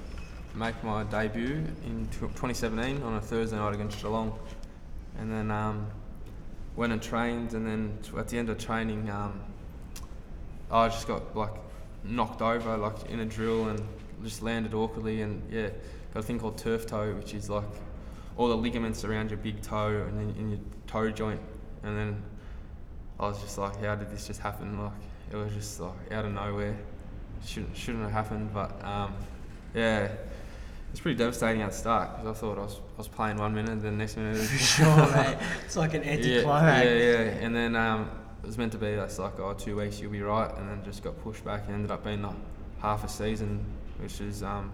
make 0.59 0.83
my 0.83 1.03
debut 1.05 1.63
in 1.85 2.05
2017 2.11 3.01
on 3.01 3.15
a 3.15 3.21
Thursday 3.21 3.55
night 3.55 3.73
against 3.73 4.01
Geelong. 4.01 4.37
And 5.17 5.31
then 5.31 5.51
um, 5.51 5.87
went 6.75 6.91
and 6.91 7.01
trained, 7.01 7.53
and 7.53 7.65
then 7.65 7.97
at 8.17 8.27
the 8.27 8.37
end 8.37 8.49
of 8.49 8.57
training, 8.57 9.09
um, 9.09 9.39
I 10.69 10.89
just 10.89 11.07
got 11.07 11.35
like 11.35 11.53
knocked 12.03 12.41
over 12.41 12.77
like 12.77 13.09
in 13.09 13.21
a 13.21 13.25
drill 13.25 13.69
and 13.69 13.81
just 14.23 14.41
landed 14.41 14.73
awkwardly 14.73 15.21
and 15.21 15.41
yeah, 15.51 15.69
got 16.13 16.19
a 16.19 16.23
thing 16.23 16.39
called 16.39 16.57
turf 16.57 16.85
toe, 16.85 17.13
which 17.13 17.33
is 17.33 17.49
like 17.49 17.63
all 18.37 18.49
the 18.49 18.55
ligaments 18.55 19.03
around 19.03 19.31
your 19.31 19.39
big 19.39 19.61
toe 19.61 20.05
and 20.07 20.37
in 20.37 20.49
your 20.51 20.59
toe 20.87 21.09
joint, 21.09 21.41
and 21.83 21.97
then 21.97 22.21
I 23.19 23.27
was 23.27 23.41
just 23.41 23.57
like, 23.57 23.81
how 23.83 23.95
did 23.95 24.11
this 24.11 24.27
just 24.27 24.41
happen? 24.41 24.77
Like 24.77 24.91
it 25.31 25.35
was 25.35 25.53
just 25.53 25.79
like 25.79 26.11
out 26.11 26.25
of 26.25 26.33
nowhere. 26.33 26.77
Shouldn't 27.45 27.75
shouldn't 27.75 28.03
have 28.03 28.11
happened, 28.11 28.53
but 28.53 28.83
um, 28.83 29.13
yeah, 29.73 30.09
it's 30.91 30.99
pretty 30.99 31.17
devastating 31.17 31.61
at 31.61 31.71
the 31.71 31.77
start 31.77 32.17
because 32.17 32.35
I 32.35 32.39
thought 32.39 32.57
I 32.57 32.61
was 32.61 32.75
I 32.95 32.97
was 32.97 33.07
playing 33.07 33.37
one 33.37 33.53
minute, 33.53 33.71
and 33.71 33.81
then 33.81 33.97
next 33.97 34.17
minute. 34.17 34.35
it 34.35 34.39
was- 34.39 34.49
Sure, 34.61 35.11
mate. 35.15 35.37
It's 35.65 35.75
like 35.77 35.93
an 35.93 36.03
yeah, 36.03 36.11
anticlimax. 36.11 36.85
yeah, 36.85 36.93
yeah, 36.93 37.19
and 37.45 37.55
then 37.55 37.75
um, 37.75 38.09
it 38.43 38.47
was 38.47 38.57
meant 38.57 38.71
to 38.73 38.77
be 38.77 38.95
that's 38.95 39.19
like 39.19 39.39
oh 39.39 39.53
two 39.53 39.75
weeks 39.77 39.99
you'll 39.99 40.11
be 40.11 40.21
right, 40.21 40.51
and 40.57 40.69
then 40.69 40.83
just 40.83 41.03
got 41.03 41.21
pushed 41.23 41.43
back 41.45 41.63
and 41.67 41.75
ended 41.75 41.91
up 41.91 42.03
being 42.03 42.21
like 42.21 42.35
half 42.81 43.03
a 43.03 43.09
season, 43.09 43.63
which 43.99 44.19
is 44.21 44.41
um, 44.43 44.71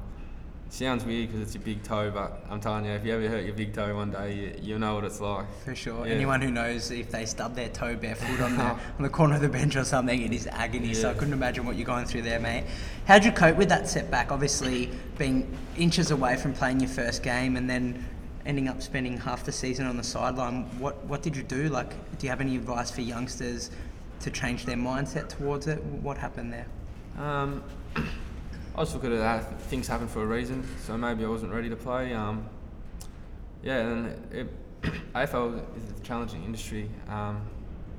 sounds 0.75 1.05
weird 1.05 1.29
because 1.29 1.41
it's 1.41 1.55
your 1.55 1.63
big 1.63 1.81
toe, 1.83 2.11
but 2.11 2.45
I'm 2.49 2.59
telling 2.59 2.85
you, 2.85 2.91
if 2.91 3.05
you 3.05 3.13
ever 3.13 3.27
hurt 3.29 3.45
your 3.45 3.53
big 3.53 3.73
toe 3.73 3.95
one 3.95 4.11
day, 4.11 4.33
you, 4.33 4.55
you 4.61 4.79
know 4.79 4.95
what 4.95 5.05
it's 5.05 5.21
like. 5.21 5.45
For 5.63 5.73
sure. 5.73 6.05
Yeah. 6.05 6.13
Anyone 6.13 6.41
who 6.41 6.51
knows 6.51 6.91
if 6.91 7.09
they 7.09 7.25
stub 7.25 7.55
their 7.55 7.69
toe 7.69 7.95
barefoot 7.95 8.41
on 8.41 8.57
the 8.57 8.63
on 8.63 8.79
the 8.99 9.09
corner 9.09 9.35
of 9.35 9.41
the 9.41 9.49
bench 9.49 9.75
or 9.75 9.85
something, 9.85 10.21
it 10.21 10.33
is 10.33 10.47
agony. 10.47 10.93
So 10.93 11.09
I 11.09 11.13
couldn't 11.13 11.33
imagine 11.33 11.65
what 11.65 11.77
you're 11.77 11.85
going 11.85 12.05
through 12.05 12.23
there, 12.23 12.39
mate. 12.39 12.65
How'd 13.05 13.23
you 13.23 13.31
cope 13.31 13.55
with 13.55 13.69
that 13.69 13.88
setback? 13.88 14.31
Obviously, 14.31 14.91
being 15.17 15.57
inches 15.77 16.11
away 16.11 16.35
from 16.35 16.53
playing 16.53 16.81
your 16.81 16.89
first 16.89 17.23
game 17.23 17.55
and 17.55 17.69
then 17.69 18.05
ending 18.45 18.67
up 18.67 18.81
spending 18.81 19.17
half 19.17 19.43
the 19.43 19.51
season 19.51 19.88
on 19.88 19.95
the 19.97 20.03
sideline. 20.03 20.63
What 20.79 21.03
what 21.05 21.21
did 21.21 21.38
you 21.38 21.43
do? 21.43 21.69
Like, 21.69 21.89
do 22.19 22.27
you 22.27 22.29
have 22.29 22.41
any 22.41 22.55
advice 22.57 22.91
for 22.91 23.01
youngsters 23.01 23.71
to 24.19 24.29
change 24.29 24.65
their 24.65 24.77
mindset 24.77 25.29
towards 25.29 25.67
it? 25.67 25.81
What 25.83 26.17
happened 26.17 26.51
there? 26.51 26.67
Um, 27.17 27.63
I 28.77 28.79
just 28.79 28.93
look 28.93 29.05
at 29.05 29.13
it 29.13 29.19
that 29.19 29.61
things 29.61 29.88
happen 29.88 30.09
for 30.09 30.21
a 30.21 30.25
reason, 30.25 30.67
so 30.85 30.97
maybe 30.97 31.23
I 31.23 31.29
wasn't 31.29 31.53
ready 31.53 31.69
to 31.69 31.77
play. 31.77 32.13
Um, 32.13 32.49
yeah, 33.63 33.79
and 33.79 34.33
it, 34.33 34.49
AFL 35.13 35.61
is 35.77 35.97
a 35.97 36.03
challenging 36.03 36.43
industry. 36.43 36.89
Um, 37.07 37.41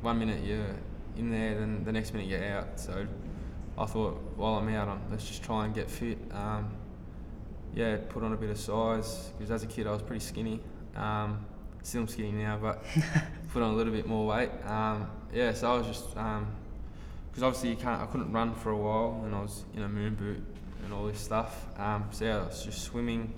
one 0.02 0.18
minute 0.18 0.44
you're 0.44 0.76
in 1.16 1.30
there, 1.30 1.54
then 1.54 1.82
the 1.82 1.92
next 1.92 2.12
minute 2.12 2.28
you're 2.28 2.44
out. 2.44 2.78
So 2.78 3.06
I 3.78 3.86
thought 3.86 4.20
while 4.36 4.56
I'm 4.56 4.68
out, 4.74 4.88
I'm, 4.88 5.00
let's 5.10 5.26
just 5.26 5.42
try 5.42 5.64
and 5.64 5.74
get 5.74 5.90
fit. 5.90 6.18
Um, 6.32 6.70
yeah, 7.74 7.96
put 8.10 8.22
on 8.22 8.34
a 8.34 8.36
bit 8.36 8.50
of 8.50 8.58
size 8.58 9.30
because 9.38 9.50
as 9.50 9.62
a 9.62 9.66
kid 9.66 9.86
I 9.86 9.92
was 9.92 10.02
pretty 10.02 10.22
skinny. 10.22 10.60
Um, 10.94 11.46
still 11.82 12.02
I'm 12.02 12.08
skinny 12.08 12.32
now, 12.32 12.58
but 12.60 12.84
put 13.54 13.62
on 13.62 13.72
a 13.72 13.74
little 13.74 13.94
bit 13.94 14.06
more 14.06 14.26
weight. 14.26 14.50
Um, 14.66 15.08
yeah, 15.32 15.54
so 15.54 15.72
I 15.72 15.78
was 15.78 15.86
just 15.86 16.14
um, 16.18 16.46
because 17.30 17.42
obviously 17.42 17.70
you 17.70 17.76
can't. 17.76 18.02
I 18.02 18.04
couldn't 18.04 18.30
run 18.30 18.54
for 18.54 18.72
a 18.72 18.76
while, 18.76 19.22
and 19.24 19.34
I 19.34 19.40
was 19.40 19.64
in 19.74 19.82
a 19.82 19.88
moon 19.88 20.14
boot 20.16 20.44
and 20.86 20.94
all 20.94 21.04
this 21.04 21.20
stuff. 21.20 21.66
Um, 21.78 22.06
so 22.12 22.24
yeah, 22.24 22.38
I 22.38 22.46
was 22.46 22.64
just 22.64 22.82
swimming, 22.82 23.34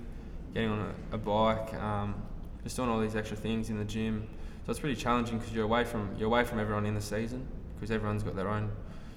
getting 0.53 0.69
on 0.69 0.93
a, 1.11 1.15
a 1.15 1.17
bike, 1.17 1.73
um, 1.73 2.15
just 2.63 2.77
doing 2.77 2.89
all 2.89 3.01
these 3.01 3.15
extra 3.15 3.35
things 3.35 3.69
in 3.69 3.77
the 3.77 3.83
gym, 3.83 4.27
so 4.65 4.71
it's 4.71 4.79
pretty 4.79 4.95
challenging 4.95 5.39
because 5.39 5.53
you're 5.53 5.65
away 5.65 5.83
from 5.83 6.15
you're 6.17 6.27
away 6.27 6.43
from 6.45 6.59
everyone 6.59 6.85
in 6.85 6.93
the 6.93 7.01
season 7.01 7.45
because 7.75 7.91
everyone's 7.91 8.23
got 8.23 8.35
their 8.35 8.47
own 8.47 8.71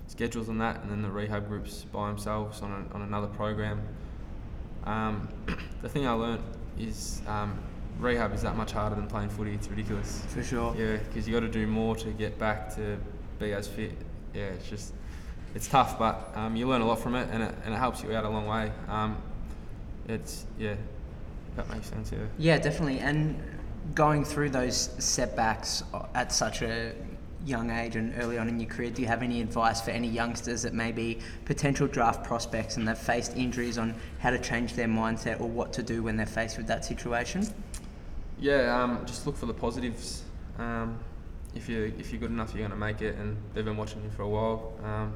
schedules 0.06 0.48
on 0.48 0.58
that, 0.58 0.82
and 0.82 0.90
then 0.90 1.02
the 1.02 1.10
rehab 1.10 1.46
groups 1.46 1.84
by 1.92 2.08
themselves 2.08 2.62
on, 2.62 2.70
a, 2.70 2.94
on 2.94 3.02
another 3.02 3.28
program. 3.28 3.80
Um, 4.84 5.28
the 5.82 5.88
thing 5.88 6.06
I 6.06 6.12
learnt 6.12 6.42
is 6.78 7.22
um, 7.28 7.58
rehab 7.98 8.34
is 8.34 8.42
that 8.42 8.56
much 8.56 8.72
harder 8.72 8.96
than 8.96 9.06
playing 9.06 9.28
footy. 9.28 9.54
It's 9.54 9.68
ridiculous. 9.68 10.24
For 10.28 10.42
sure. 10.42 10.74
Yeah, 10.76 10.96
because 10.96 11.28
you 11.28 11.34
got 11.34 11.40
to 11.40 11.48
do 11.48 11.66
more 11.66 11.94
to 11.96 12.10
get 12.10 12.38
back 12.38 12.74
to 12.76 12.98
be 13.38 13.52
as 13.52 13.68
fit. 13.68 13.92
Yeah, 14.34 14.46
it's 14.46 14.68
just 14.68 14.94
it's 15.54 15.68
tough, 15.68 15.98
but 15.98 16.32
um, 16.34 16.56
you 16.56 16.66
learn 16.66 16.80
a 16.80 16.86
lot 16.86 16.98
from 16.98 17.14
it, 17.14 17.28
and 17.30 17.42
it, 17.42 17.54
and 17.64 17.74
it 17.74 17.78
helps 17.78 18.02
you 18.02 18.14
out 18.14 18.24
a 18.24 18.28
long 18.28 18.46
way. 18.46 18.72
Um, 18.88 19.16
it's 20.08 20.44
yeah, 20.58 20.74
that 21.56 21.68
makes 21.70 21.88
sense. 21.88 22.10
Yeah. 22.12 22.18
Yeah, 22.38 22.58
definitely. 22.58 22.98
And 22.98 23.40
going 23.94 24.24
through 24.24 24.50
those 24.50 24.90
setbacks 24.98 25.82
at 26.14 26.32
such 26.32 26.62
a 26.62 26.94
young 27.44 27.70
age 27.70 27.96
and 27.96 28.14
early 28.18 28.38
on 28.38 28.48
in 28.48 28.58
your 28.60 28.68
career, 28.68 28.90
do 28.90 29.02
you 29.02 29.08
have 29.08 29.22
any 29.22 29.40
advice 29.40 29.80
for 29.80 29.90
any 29.90 30.08
youngsters 30.08 30.62
that 30.62 30.74
may 30.74 30.92
be 30.92 31.18
potential 31.44 31.86
draft 31.86 32.24
prospects 32.24 32.76
and 32.76 32.86
they've 32.86 32.96
faced 32.96 33.36
injuries 33.36 33.78
on 33.78 33.94
how 34.20 34.30
to 34.30 34.38
change 34.38 34.74
their 34.74 34.86
mindset 34.86 35.40
or 35.40 35.48
what 35.48 35.72
to 35.72 35.82
do 35.82 36.02
when 36.02 36.16
they're 36.16 36.26
faced 36.26 36.56
with 36.56 36.66
that 36.68 36.84
situation? 36.84 37.46
Yeah, 38.38 38.80
um, 38.80 39.04
just 39.06 39.26
look 39.26 39.36
for 39.36 39.46
the 39.46 39.54
positives. 39.54 40.22
Um, 40.58 40.98
if 41.54 41.68
you 41.68 41.92
if 41.98 42.12
you're 42.12 42.20
good 42.20 42.30
enough, 42.30 42.54
you're 42.54 42.66
going 42.66 42.70
to 42.70 42.76
make 42.76 43.02
it, 43.02 43.16
and 43.16 43.36
they've 43.54 43.64
been 43.64 43.76
watching 43.76 44.02
you 44.02 44.10
for 44.10 44.22
a 44.22 44.28
while. 44.28 44.72
Um, 44.82 45.12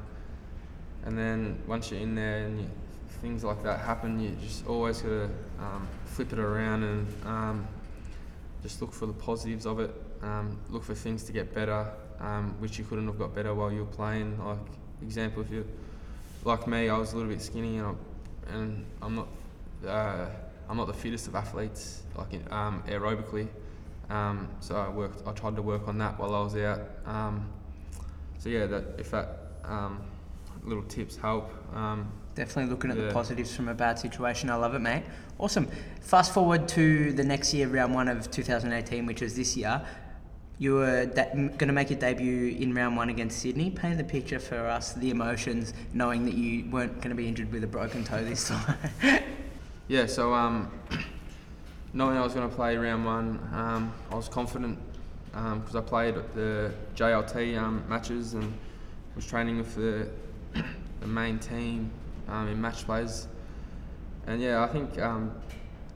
and 1.07 1.17
then 1.17 1.57
once 1.65 1.89
you're 1.89 2.01
in 2.01 2.15
there 2.15 2.39
and 2.39 2.59
you, 2.59 2.69
things 3.21 3.41
like 3.41 3.63
that 3.63 3.79
happen, 3.79 4.19
you 4.19 4.31
just 4.43 4.67
always 4.67 5.01
got 5.01 5.07
to 5.07 5.23
um, 5.57 5.87
flip 6.05 6.33
it 6.33 6.37
around 6.37 6.83
and 6.83 7.07
um, 7.25 7.67
just 8.61 8.81
look 8.81 8.91
for 8.91 9.05
the 9.05 9.13
positives 9.13 9.65
of 9.65 9.79
it. 9.79 9.89
Um, 10.21 10.59
look 10.69 10.83
for 10.83 10.93
things 10.93 11.23
to 11.23 11.31
get 11.31 11.55
better, 11.55 11.87
um, 12.19 12.55
which 12.59 12.77
you 12.77 12.83
couldn't 12.83 13.07
have 13.07 13.17
got 13.17 13.33
better 13.33 13.55
while 13.55 13.71
you 13.71 13.79
were 13.79 13.85
playing. 13.91 14.37
Like 14.43 14.57
example, 15.01 15.43
if 15.43 15.49
you 15.49 15.65
like 16.43 16.67
me, 16.67 16.89
I 16.89 16.97
was 16.97 17.13
a 17.13 17.15
little 17.15 17.31
bit 17.31 17.41
skinny 17.41 17.77
and, 17.77 17.87
I, 17.87 18.53
and 18.53 18.85
I'm 19.01 19.15
not 19.15 19.27
uh, 19.87 20.25
I'm 20.67 20.75
not 20.75 20.87
the 20.87 20.93
fittest 20.93 21.29
of 21.29 21.35
athletes, 21.35 22.01
like 22.17 22.33
um, 22.51 22.83
aerobically. 22.85 23.47
Um, 24.09 24.49
so 24.59 24.75
I 24.75 24.89
worked. 24.89 25.25
I 25.25 25.31
tried 25.31 25.55
to 25.55 25.61
work 25.61 25.87
on 25.87 25.97
that 25.99 26.19
while 26.19 26.35
I 26.35 26.43
was 26.43 26.57
out. 26.57 26.81
Um, 27.05 27.49
so 28.39 28.49
yeah, 28.49 28.65
that 28.65 28.83
if 28.97 29.11
that 29.11 29.53
um, 29.63 30.01
little 30.63 30.83
tips 30.83 31.15
help. 31.17 31.51
Um, 31.75 32.11
Definitely 32.35 32.69
looking 32.69 32.91
at 32.91 32.97
Yeah. 32.97 33.07
the 33.07 33.13
positives 33.13 33.55
from 33.55 33.67
a 33.67 33.73
bad 33.73 33.97
situation. 33.97 34.49
I 34.51 34.55
love 34.55 34.75
it, 34.75 34.79
mate. 34.79 35.03
Awesome. 35.39 35.67
Fast 36.01 36.33
forward 36.33 36.67
to 36.69 37.11
the 37.13 37.23
next 37.23 37.51
year, 37.53 37.67
round 37.67 37.95
one 37.95 38.07
of 38.07 38.29
2018, 38.29 39.05
which 39.07 39.21
was 39.21 39.35
this 39.35 39.57
year. 39.57 39.81
You 40.59 40.75
were 40.75 41.05
da- 41.07 41.33
going 41.33 41.57
to 41.67 41.71
make 41.73 41.89
your 41.89 41.99
debut 41.99 42.55
in 42.59 42.73
round 42.75 42.95
one 42.95 43.09
against 43.09 43.39
Sydney. 43.39 43.71
Paint 43.71 43.97
the 43.97 44.03
picture 44.03 44.39
for 44.39 44.57
us, 44.67 44.93
the 44.93 45.09
emotions, 45.09 45.73
knowing 45.93 46.25
that 46.25 46.35
you 46.35 46.69
weren't 46.69 46.95
going 46.97 47.09
to 47.09 47.15
be 47.15 47.27
injured 47.27 47.51
with 47.51 47.63
a 47.63 47.67
broken 47.67 48.03
toe 48.03 48.23
this 48.23 48.47
time. 48.49 48.77
Yeah, 49.87 50.05
so 50.05 50.33
um, 50.33 50.71
knowing 51.93 52.17
I 52.17 52.21
was 52.21 52.33
going 52.33 52.47
to 52.47 52.55
play 52.55 52.77
round 52.77 53.05
one, 53.05 53.39
um, 53.53 53.93
I 54.11 54.15
was 54.15 54.27
confident 54.29 54.77
because 55.31 55.75
I 55.75 55.81
played 55.81 56.15
the 56.35 56.71
JLT 56.95 57.57
um, 57.59 57.83
matches 57.87 58.33
and 58.33 58.51
was 59.15 59.25
training 59.25 59.57
with 59.59 59.75
the, 59.75 60.07
the 60.99 61.07
main 61.07 61.39
team 61.39 61.91
um, 62.27 62.47
in 62.47 62.59
match 62.59 62.85
plays. 62.85 63.27
And 64.25 64.41
yeah, 64.41 64.63
I 64.63 64.67
think 64.67 64.99
um, 64.99 65.31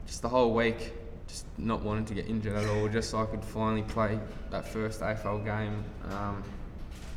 just 0.06 0.22
the 0.22 0.28
whole 0.28 0.54
week, 0.54 0.92
just 1.26 1.46
not 1.58 1.82
wanting 1.82 2.04
to 2.06 2.14
get 2.14 2.26
injured 2.26 2.56
at 2.56 2.66
all, 2.68 2.88
just 2.88 3.10
so 3.10 3.18
I 3.22 3.26
could 3.26 3.44
finally 3.44 3.82
play 3.82 4.18
that 4.50 4.66
first 4.66 5.00
AFL 5.00 5.44
game. 5.44 5.84
Um, 6.10 6.42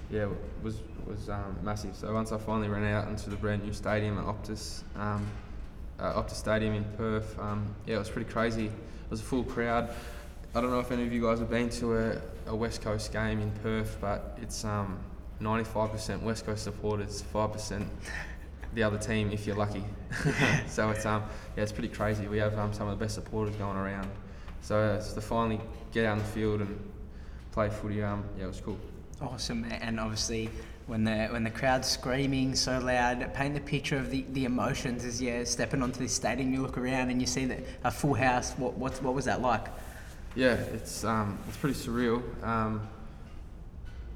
yeah, 0.10 0.28
was 0.62 0.82
was 1.06 1.30
um, 1.30 1.58
massive. 1.62 1.96
So 1.96 2.14
once 2.14 2.32
I 2.32 2.38
finally 2.38 2.68
ran 2.68 2.84
out 2.84 3.08
into 3.08 3.30
the 3.30 3.36
brand 3.36 3.64
new 3.64 3.74
stadium 3.74 4.18
at 4.18 4.26
Optus, 4.26 4.84
um, 4.96 5.28
uh, 6.00 6.22
Optus 6.22 6.36
Stadium 6.36 6.74
in 6.74 6.84
Perth, 6.98 7.38
um, 7.40 7.74
yeah, 7.86 7.96
it 7.96 8.00
was 8.00 8.10
pretty 8.10 8.30
crazy. 8.30 8.66
It 8.66 9.12
was 9.12 9.22
a 9.22 9.24
full 9.24 9.44
crowd. 9.44 9.94
I 10.54 10.62
don't 10.62 10.72
know 10.72 10.80
if 10.80 10.92
any 10.92 11.04
of 11.04 11.14
you 11.14 11.22
guys 11.22 11.40
have 11.40 11.50
been 11.50 11.70
to 11.72 11.98
a, 11.98 12.22
a 12.48 12.56
West 12.56 12.82
Coast 12.82 13.12
game 13.12 13.42
in 13.42 13.52
Perth, 13.62 13.98
but 14.00 14.38
it's 14.42 14.64
um, 14.64 14.98
95% 15.42 16.22
West 16.22 16.46
Coast 16.46 16.64
supporters, 16.64 17.24
5% 17.34 17.86
the 18.76 18.84
other 18.84 18.98
team 18.98 19.32
if 19.32 19.48
you're 19.48 19.56
lucky. 19.56 19.84
so 20.68 20.90
it's 20.92 21.06
um, 21.06 21.24
yeah, 21.56 21.64
it's 21.64 21.72
pretty 21.72 21.90
crazy. 21.90 22.28
We 22.28 22.38
have 22.38 22.58
um, 22.60 22.74
some 22.74 22.88
of 22.88 22.98
the 22.98 23.04
best 23.04 23.16
supporters 23.16 23.56
going 23.56 23.78
around. 23.78 24.10
So 24.62 24.78
uh, 24.78 24.98
it's 24.98 25.14
to 25.14 25.22
finally 25.22 25.62
get 25.92 26.06
out 26.06 26.14
on 26.14 26.18
the 26.20 26.24
field 26.26 26.62
and 26.62 26.92
play 27.52 27.70
footy. 27.70 28.04
Um, 28.04 28.24
yeah, 28.38 28.44
it 28.44 28.48
was 28.48 28.62
cool. 28.62 28.78
awesome. 29.22 29.66
And 29.70 30.00
obviously, 30.00 30.50
when 30.88 31.04
the 31.04 31.28
when 31.28 31.44
the 31.44 31.50
crowd's 31.50 31.88
screaming 31.88 32.54
so 32.54 32.80
loud, 32.80 33.34
paint 33.34 33.56
the 33.56 33.62
picture 33.62 33.98
of 33.98 34.12
the, 34.12 34.26
the 34.34 34.46
emotions 34.46 35.06
as 35.06 35.22
you're 35.22 35.46
stepping 35.46 35.82
onto 35.82 36.00
this 36.00 36.14
stadium. 36.14 36.54
You 36.54 36.62
look 36.62 36.78
around 36.78 37.10
and 37.10 37.22
you 37.22 37.28
see 37.28 37.46
that 37.46 37.60
a 37.84 37.92
full 37.92 38.14
house. 38.14 38.54
What 38.54 38.74
what 38.74 39.02
what 39.02 39.14
was 39.14 39.26
that 39.26 39.42
like? 39.42 39.68
Yeah, 40.36 40.54
it's 40.54 41.04
um, 41.06 41.40
it's 41.48 41.58
pretty 41.58 41.76
surreal. 41.76 42.22
Um, 42.44 42.88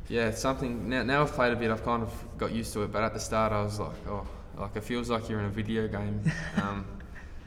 yeah, 0.10 0.28
it's 0.30 0.41
something. 0.41 0.89
Now, 0.89 1.04
now 1.04 1.22
I've 1.22 1.32
played 1.32 1.54
a 1.54 1.56
bit. 1.56 1.69
I've 1.69 1.86
kind 1.86 2.02
of 2.02 2.12
got 2.38 2.52
used 2.52 2.74
to 2.74 2.84
it. 2.84 2.91
But 2.91 3.04
at 3.04 3.13
the 3.13 3.19
start, 3.19 3.54
I 3.54 3.62
was 3.62 3.80
like, 3.80 4.08
oh, 4.08 4.28
like 4.58 4.76
it 4.76 4.84
feels 4.84 5.10
like 5.10 5.30
you're 5.30 5.39
in 5.39 5.45
a 5.45 5.50
video 5.50 5.88
game. 5.88 6.22
Um, 6.62 6.86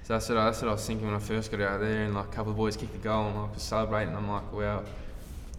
so 0.05 0.15
that's 0.15 0.29
what, 0.29 0.39
I, 0.39 0.47
that's 0.47 0.61
what 0.61 0.69
I 0.69 0.73
was 0.73 0.85
thinking 0.85 1.07
when 1.07 1.15
I 1.15 1.21
first 1.21 1.53
got 1.53 1.61
out 1.61 1.81
there, 1.81 2.05
and 2.05 2.15
like 2.15 2.27
a 2.27 2.33
couple 2.33 2.51
of 2.51 2.57
boys 2.57 2.77
kicked 2.77 2.95
a 2.95 2.99
goal, 2.99 3.27
and 3.27 3.37
like 3.37 3.51
I 3.51 3.55
was 3.55 3.63
celebrating. 3.63 4.17
I'm 4.17 4.29
like, 4.29 4.53
wow, 4.53 4.83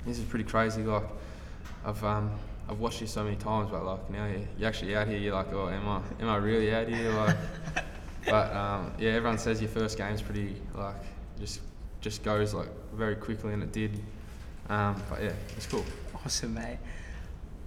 this 0.06 0.20
is 0.20 0.26
pretty 0.26 0.44
crazy. 0.44 0.84
Like, 0.84 1.04
I've 1.86 2.04
um, 2.04 2.32
I've 2.70 2.80
watched 2.80 3.00
this 3.00 3.12
so 3.12 3.24
many 3.24 3.38
times, 3.38 3.70
but 3.72 3.86
like 3.86 4.10
now 4.10 4.26
you 4.26 4.46
you're 4.58 4.68
actually 4.68 4.96
out 4.96 5.08
here. 5.08 5.18
You're 5.18 5.34
like, 5.34 5.54
oh, 5.54 5.70
am 5.70 5.88
I 5.88 6.02
am 6.22 6.30
I 6.30 6.36
really 6.38 6.74
out 6.74 6.90
here? 6.90 7.10
Like, 7.12 7.38
but 8.26 8.54
um, 8.54 8.92
yeah, 9.00 9.12
everyone 9.12 9.38
says 9.38 9.62
your 9.62 9.70
first 9.70 9.98
game's 9.98 10.22
pretty 10.22 10.56
like 10.76 10.96
just 11.40 11.62
just 12.02 12.22
goes 12.24 12.54
like 12.54 12.70
very 12.94 13.16
quickly, 13.16 13.54
and 13.54 13.64
it 13.64 13.72
did. 13.72 13.98
Um, 14.74 15.02
but 15.08 15.22
yeah, 15.22 15.34
it's 15.56 15.68
cool. 15.68 15.86
Awesome, 16.26 16.56
mate. 16.56 16.80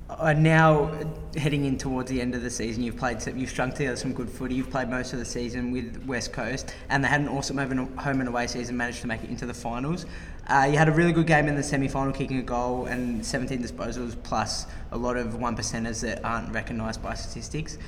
Uh, 0.08 0.32
now 0.32 0.92
heading 1.36 1.64
in 1.64 1.76
towards 1.76 2.10
the 2.10 2.20
end 2.20 2.34
of 2.34 2.42
the 2.42 2.50
season, 2.50 2.82
you've 2.82 2.96
played, 2.96 3.24
you've 3.36 3.50
strung 3.50 3.72
together 3.72 3.96
some 3.96 4.12
good 4.12 4.28
footy. 4.28 4.54
You've 4.54 4.70
played 4.70 4.88
most 4.88 5.12
of 5.12 5.18
the 5.20 5.24
season 5.24 5.70
with 5.70 6.04
West 6.04 6.32
Coast, 6.32 6.74
and 6.88 7.02
they 7.04 7.08
had 7.08 7.20
an 7.20 7.28
awesome 7.28 7.58
home 7.58 7.96
home 7.96 8.20
and 8.20 8.28
away 8.28 8.46
season. 8.48 8.76
Managed 8.76 9.02
to 9.02 9.06
make 9.06 9.22
it 9.22 9.30
into 9.30 9.46
the 9.46 9.54
finals. 9.54 10.06
Uh, 10.48 10.66
you 10.70 10.78
had 10.78 10.88
a 10.88 10.92
really 10.92 11.12
good 11.12 11.26
game 11.26 11.48
in 11.48 11.54
the 11.56 11.62
semi-final, 11.62 12.12
kicking 12.12 12.38
a 12.38 12.42
goal 12.42 12.86
and 12.86 13.24
17 13.24 13.62
disposals, 13.62 14.16
plus 14.22 14.66
a 14.92 14.96
lot 14.96 15.16
of 15.16 15.40
one 15.40 15.56
percenters 15.56 16.00
that 16.02 16.24
aren't 16.24 16.52
recognised 16.52 17.02
by 17.02 17.14
statistics. 17.14 17.78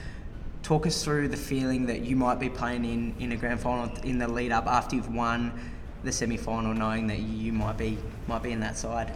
Talk 0.62 0.86
us 0.86 1.02
through 1.04 1.28
the 1.28 1.36
feeling 1.36 1.86
that 1.86 2.02
you 2.02 2.14
might 2.16 2.40
be 2.40 2.48
playing 2.48 2.84
in 2.84 3.14
in 3.18 3.32
a 3.32 3.36
grand 3.36 3.60
final 3.60 3.96
in 4.04 4.18
the 4.18 4.28
lead 4.28 4.52
up 4.52 4.66
after 4.66 4.96
you've 4.96 5.14
won 5.14 5.52
the 6.04 6.12
semi-final, 6.12 6.74
knowing 6.74 7.06
that 7.08 7.18
you 7.18 7.52
might 7.52 7.76
be 7.76 7.98
might 8.26 8.42
be 8.42 8.52
in 8.52 8.60
that 8.60 8.76
side. 8.76 9.12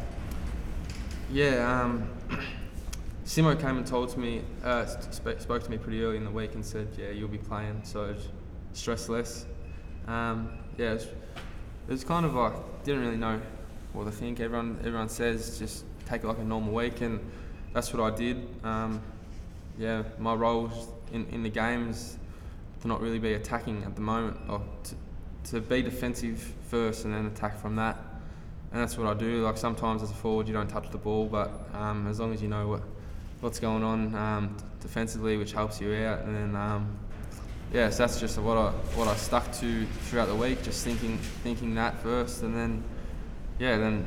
Yeah, 1.31 1.83
um, 1.83 2.09
Simo 3.25 3.59
came 3.59 3.79
and 3.79 3.87
told 3.87 4.11
to 4.11 4.18
me, 4.18 4.42
uh, 4.64 4.85
sp- 4.85 5.38
spoke 5.38 5.62
to 5.62 5.71
me 5.71 5.79
pretty 5.79 6.03
early 6.03 6.16
in 6.16 6.25
the 6.25 6.31
week 6.31 6.55
and 6.55 6.64
said, 6.64 6.88
yeah, 6.99 7.11
you'll 7.11 7.29
be 7.29 7.38
playing, 7.38 7.81
so 7.85 8.14
stress 8.73 9.09
less. 9.09 9.47
Um, 10.09 10.51
yeah, 10.77 10.90
it 10.90 10.95
was, 10.95 11.05
it 11.05 11.90
was 11.90 12.05
kind 12.05 12.27
of 12.27 12.35
like 12.35 12.53
didn't 12.85 13.03
really 13.03 13.16
know 13.16 13.40
what 13.92 14.05
to 14.05 14.11
think. 14.11 14.40
Everyone 14.40 14.79
everyone 14.81 15.09
says 15.09 15.59
just 15.59 15.85
take 16.07 16.25
it 16.25 16.27
like 16.27 16.38
a 16.38 16.45
normal 16.45 16.75
week, 16.75 17.01
and 17.01 17.21
that's 17.73 17.92
what 17.95 18.12
I 18.12 18.14
did. 18.16 18.47
Um, 18.64 19.01
yeah, 19.79 20.03
my 20.18 20.35
role 20.35 20.71
in, 21.12 21.27
in 21.29 21.42
the 21.42 21.49
game 21.49 21.88
is 21.90 22.18
to 22.81 22.88
not 22.88 23.01
really 23.01 23.18
be 23.18 23.35
attacking 23.35 23.85
at 23.85 23.95
the 23.95 24.01
moment, 24.01 24.37
or 24.49 24.61
to, 24.85 24.95
to 25.45 25.61
be 25.61 25.83
defensive 25.83 26.39
first 26.69 27.05
and 27.05 27.15
then 27.15 27.27
attack 27.27 27.59
from 27.61 27.77
that. 27.77 27.97
And 28.73 28.81
that's 28.81 28.97
what 28.97 29.07
I 29.07 29.15
do. 29.15 29.45
Like 29.45 29.59
sometimes 29.59 30.03
as 30.03 30.11
a 30.11 30.15
forward, 30.15 30.49
you 30.49 30.55
don't 30.55 30.69
touch 30.69 30.91
the 30.91 30.99
ball, 30.99 31.27
but 31.27 31.51
um, 31.75 32.07
as 32.07 32.19
long 32.19 32.33
as 32.33 32.43
you 32.43 32.49
know 32.49 32.69
what 32.69 32.83
what's 33.41 33.59
going 33.59 33.83
on 33.83 34.15
um, 34.15 34.57
defensively, 34.81 35.37
which 35.37 35.53
helps 35.53 35.81
you 35.81 35.93
out, 35.95 36.21
and 36.21 36.35
then 36.35 36.57
um, 36.57 36.97
yeah, 37.73 37.91
so 37.91 38.05
that's 38.05 38.21
just 38.21 38.39
what 38.39 38.57
I 38.57 38.71
what 38.97 39.09
I 39.09 39.17
stuck 39.17 39.53
to 39.55 39.87
throughout 40.05 40.29
the 40.29 40.35
week, 40.35 40.63
just 40.63 40.85
thinking 40.85 41.19
thinking 41.43 41.75
that 41.75 41.99
first, 42.03 42.43
and 42.43 42.57
then 42.57 42.83
yeah, 43.59 43.77
then 43.77 44.07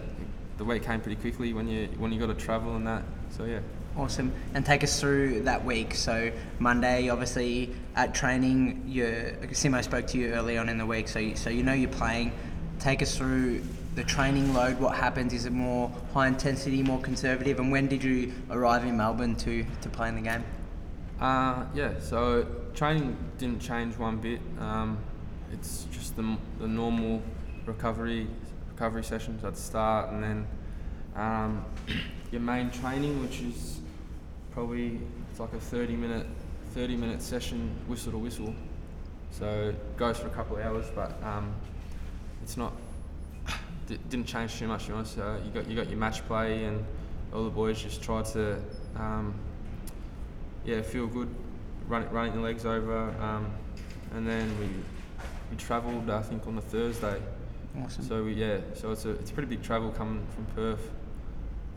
the 0.57 0.63
week 0.63 0.83
came 0.83 1.01
pretty 1.01 1.19
quickly 1.21 1.53
when 1.53 1.67
you 1.67 1.87
when 1.97 2.11
you 2.11 2.19
got 2.19 2.27
to 2.27 2.45
travel 2.45 2.75
and 2.75 2.87
that. 2.87 3.03
So 3.29 3.45
yeah. 3.45 3.59
Awesome. 3.97 4.33
And 4.53 4.65
take 4.65 4.83
us 4.83 4.99
through 4.99 5.43
that 5.43 5.63
week. 5.63 5.95
So 5.95 6.31
Monday, 6.59 7.07
obviously 7.09 7.73
at 7.95 8.13
training, 8.13 8.83
you 8.87 9.05
Simo 9.51 9.81
spoke 9.83 10.07
to 10.07 10.17
you 10.17 10.33
early 10.33 10.57
on 10.57 10.67
in 10.67 10.77
the 10.77 10.85
week, 10.85 11.07
so 11.07 11.19
you, 11.19 11.35
so 11.35 11.49
you 11.49 11.63
know 11.63 11.73
you're 11.73 11.89
playing. 11.89 12.33
Take 12.79 13.01
us 13.01 13.17
through 13.17 13.63
the 13.95 14.03
training 14.03 14.53
load. 14.53 14.79
What 14.79 14.97
happens? 14.97 15.31
Is 15.31 15.45
it 15.45 15.53
more 15.53 15.89
high 16.13 16.27
intensity, 16.27 16.83
more 16.83 16.99
conservative? 16.99 17.59
And 17.59 17.71
when 17.71 17.87
did 17.87 18.03
you 18.03 18.33
arrive 18.49 18.83
in 18.83 18.97
Melbourne 18.97 19.37
to 19.37 19.65
to 19.81 19.89
play 19.89 20.09
in 20.09 20.15
the 20.15 20.21
game? 20.21 20.43
Uh, 21.21 21.63
yeah, 21.73 21.93
so 22.01 22.45
training 22.73 23.15
didn't 23.37 23.61
change 23.61 23.97
one 23.97 24.17
bit. 24.17 24.41
Um, 24.59 24.97
it's 25.53 25.87
just 25.91 26.17
the, 26.17 26.37
the 26.59 26.67
normal 26.67 27.21
recovery 27.65 28.27
recovery 28.71 29.05
sessions 29.05 29.45
at 29.45 29.55
the 29.55 29.61
start, 29.61 30.11
and 30.11 30.21
then 30.21 30.47
um, 31.15 31.65
your 32.31 32.41
main 32.41 32.69
training, 32.71 33.21
which 33.21 33.39
is 33.39 33.79
probably 34.55 34.99
it's 35.29 35.39
like 35.39 35.53
a 35.53 35.59
30 35.59 35.95
minute 35.95 36.25
30 36.73 36.95
minute 36.95 37.21
session, 37.21 37.73
whistle 37.87 38.11
to 38.13 38.17
whistle. 38.17 38.53
So 39.31 39.45
it 39.69 39.97
goes 39.97 40.17
for 40.17 40.27
a 40.27 40.31
couple 40.31 40.57
of 40.57 40.63
hours, 40.63 40.85
but 40.95 41.21
um, 41.23 41.53
it's 42.41 42.57
not 42.57 42.73
d- 43.87 43.99
didn't 44.09 44.25
change 44.27 44.57
too 44.57 44.67
much. 44.67 44.87
you 44.87 44.93
know 44.95 44.99
uh, 44.99 45.37
you 45.43 45.51
got 45.53 45.69
you 45.69 45.75
got 45.75 45.89
your 45.89 45.99
match 45.99 46.25
play, 46.25 46.63
and 46.65 46.83
all 47.33 47.43
the 47.43 47.49
boys 47.49 47.81
just 47.81 48.01
tried 48.01 48.25
to 48.25 48.57
um, 48.95 49.33
yeah 50.65 50.81
feel 50.81 51.07
good, 51.07 51.29
running 51.87 52.09
running 52.09 52.33
the 52.33 52.41
legs 52.41 52.65
over, 52.65 53.09
um, 53.21 53.51
and 54.13 54.25
then 54.27 54.49
we 54.59 54.67
we 55.51 55.57
travelled 55.57 56.09
I 56.09 56.21
think 56.21 56.47
on 56.47 56.55
the 56.55 56.61
Thursday. 56.61 57.21
Awesome. 57.83 58.05
So 58.05 58.23
we, 58.23 58.33
yeah, 58.33 58.59
so 58.73 58.91
it's 58.91 59.03
a 59.03 59.11
it's 59.11 59.31
a 59.31 59.33
pretty 59.33 59.49
big 59.49 59.63
travel 59.63 59.91
coming 59.91 60.25
from 60.33 60.45
Perth. 60.55 60.91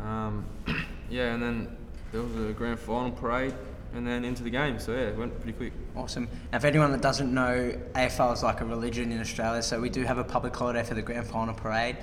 Um, 0.01 0.45
yeah, 1.11 1.35
and 1.35 1.43
then 1.43 1.78
there 2.13 2.23
was 2.23 2.35
a 2.37 2.53
grand 2.53 2.79
final 2.79 3.11
parade, 3.11 3.55
and 3.95 4.07
then 4.07 4.25
into 4.25 4.43
the 4.43 4.51
game. 4.51 4.79
So 4.79 4.93
yeah, 4.93 5.09
it 5.09 5.17
went 5.17 5.39
pretty 5.41 5.57
quick. 5.57 5.73
Awesome. 5.97 6.29
Now, 6.53 6.59
for 6.59 6.67
anyone 6.67 6.93
that 6.93 7.03
doesn't 7.03 7.33
know, 7.33 7.79
AFL 7.95 8.35
is 8.35 8.43
like 8.43 8.61
a 8.61 8.65
religion 8.65 9.13
in 9.13 9.21
Australia, 9.21 9.63
so 9.63 9.81
we 9.81 9.91
do 9.91 10.05
have 10.05 10.19
a 10.19 10.25
public 10.25 10.55
holiday 10.55 10.83
for 10.83 10.95
the 10.95 11.03
grand 11.03 11.27
final 11.27 11.55
parade. 11.55 11.97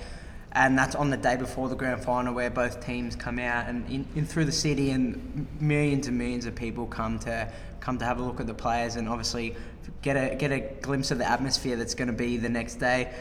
And 0.51 0.77
that's 0.77 0.95
on 0.95 1.09
the 1.09 1.17
day 1.17 1.35
before 1.35 1.67
the 1.67 1.75
grand 1.75 2.01
final, 2.01 2.33
where 2.33 2.49
both 2.49 2.85
teams 2.85 3.15
come 3.15 3.39
out 3.39 3.67
and 3.67 3.89
in, 3.89 4.07
in 4.15 4.25
through 4.25 4.45
the 4.45 4.53
city, 4.53 4.91
and 4.91 5.47
millions 5.59 6.07
and 6.07 6.17
millions 6.17 6.45
of 6.45 6.55
people 6.55 6.85
come 6.85 7.19
to 7.19 7.51
come 7.81 7.97
to 7.99 8.05
have 8.05 8.19
a 8.19 8.23
look 8.23 8.39
at 8.39 8.47
the 8.47 8.53
players, 8.53 8.95
and 8.95 9.09
obviously 9.09 9.55
get 10.01 10.15
a 10.15 10.35
get 10.35 10.51
a 10.51 10.59
glimpse 10.81 11.11
of 11.11 11.17
the 11.17 11.29
atmosphere 11.29 11.75
that's 11.75 11.93
going 11.93 12.07
to 12.07 12.13
be 12.13 12.37
the 12.37 12.49
next 12.49 12.75
day. 12.75 13.13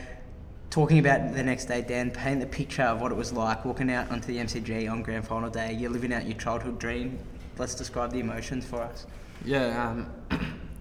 Talking 0.74 0.98
about 0.98 1.32
the 1.34 1.42
next 1.44 1.66
day, 1.66 1.82
Dan, 1.82 2.10
paint 2.10 2.40
the 2.40 2.48
picture 2.48 2.82
of 2.82 3.00
what 3.00 3.12
it 3.12 3.14
was 3.14 3.32
like 3.32 3.64
walking 3.64 3.92
out 3.92 4.10
onto 4.10 4.26
the 4.26 4.38
MCG 4.38 4.90
on 4.90 5.04
grand 5.04 5.24
final 5.24 5.48
day. 5.48 5.72
You're 5.72 5.92
living 5.92 6.12
out 6.12 6.26
your 6.26 6.36
childhood 6.36 6.80
dream. 6.80 7.16
Let's 7.58 7.76
describe 7.76 8.10
the 8.10 8.18
emotions 8.18 8.66
for 8.66 8.82
us. 8.82 9.06
Yeah, 9.44 9.88
um, 9.88 10.10